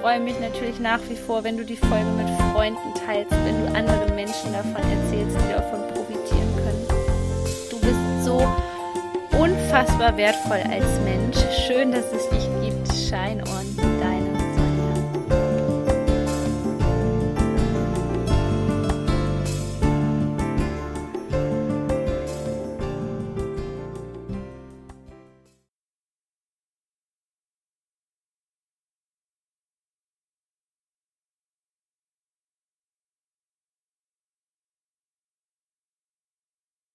freue 0.00 0.20
mich 0.20 0.38
natürlich 0.40 0.80
nach 0.80 1.00
wie 1.08 1.16
vor, 1.16 1.44
wenn 1.44 1.56
du 1.56 1.64
die 1.64 1.76
Folge 1.76 2.10
mit 2.16 2.28
Freunden 2.52 2.94
teilst, 3.06 3.32
wenn 3.44 3.66
du 3.66 3.78
anderen 3.78 4.14
Menschen 4.14 4.52
davon 4.52 4.76
erzählst, 4.76 5.36
die 5.36 5.52
davon 5.52 5.80
profitieren 5.88 6.56
können. 6.56 6.86
Du 7.70 7.78
bist 7.80 8.24
so 8.24 8.40
unfassbar 9.38 10.16
wertvoll 10.16 10.62
als 10.70 10.86
Mensch. 11.04 11.36
Schön, 11.66 11.92
dass 11.92 12.06
es 12.12 12.28
dich 12.30 12.48
gibt. 12.62 12.92
Shine 12.94 13.42
on. 13.44 13.79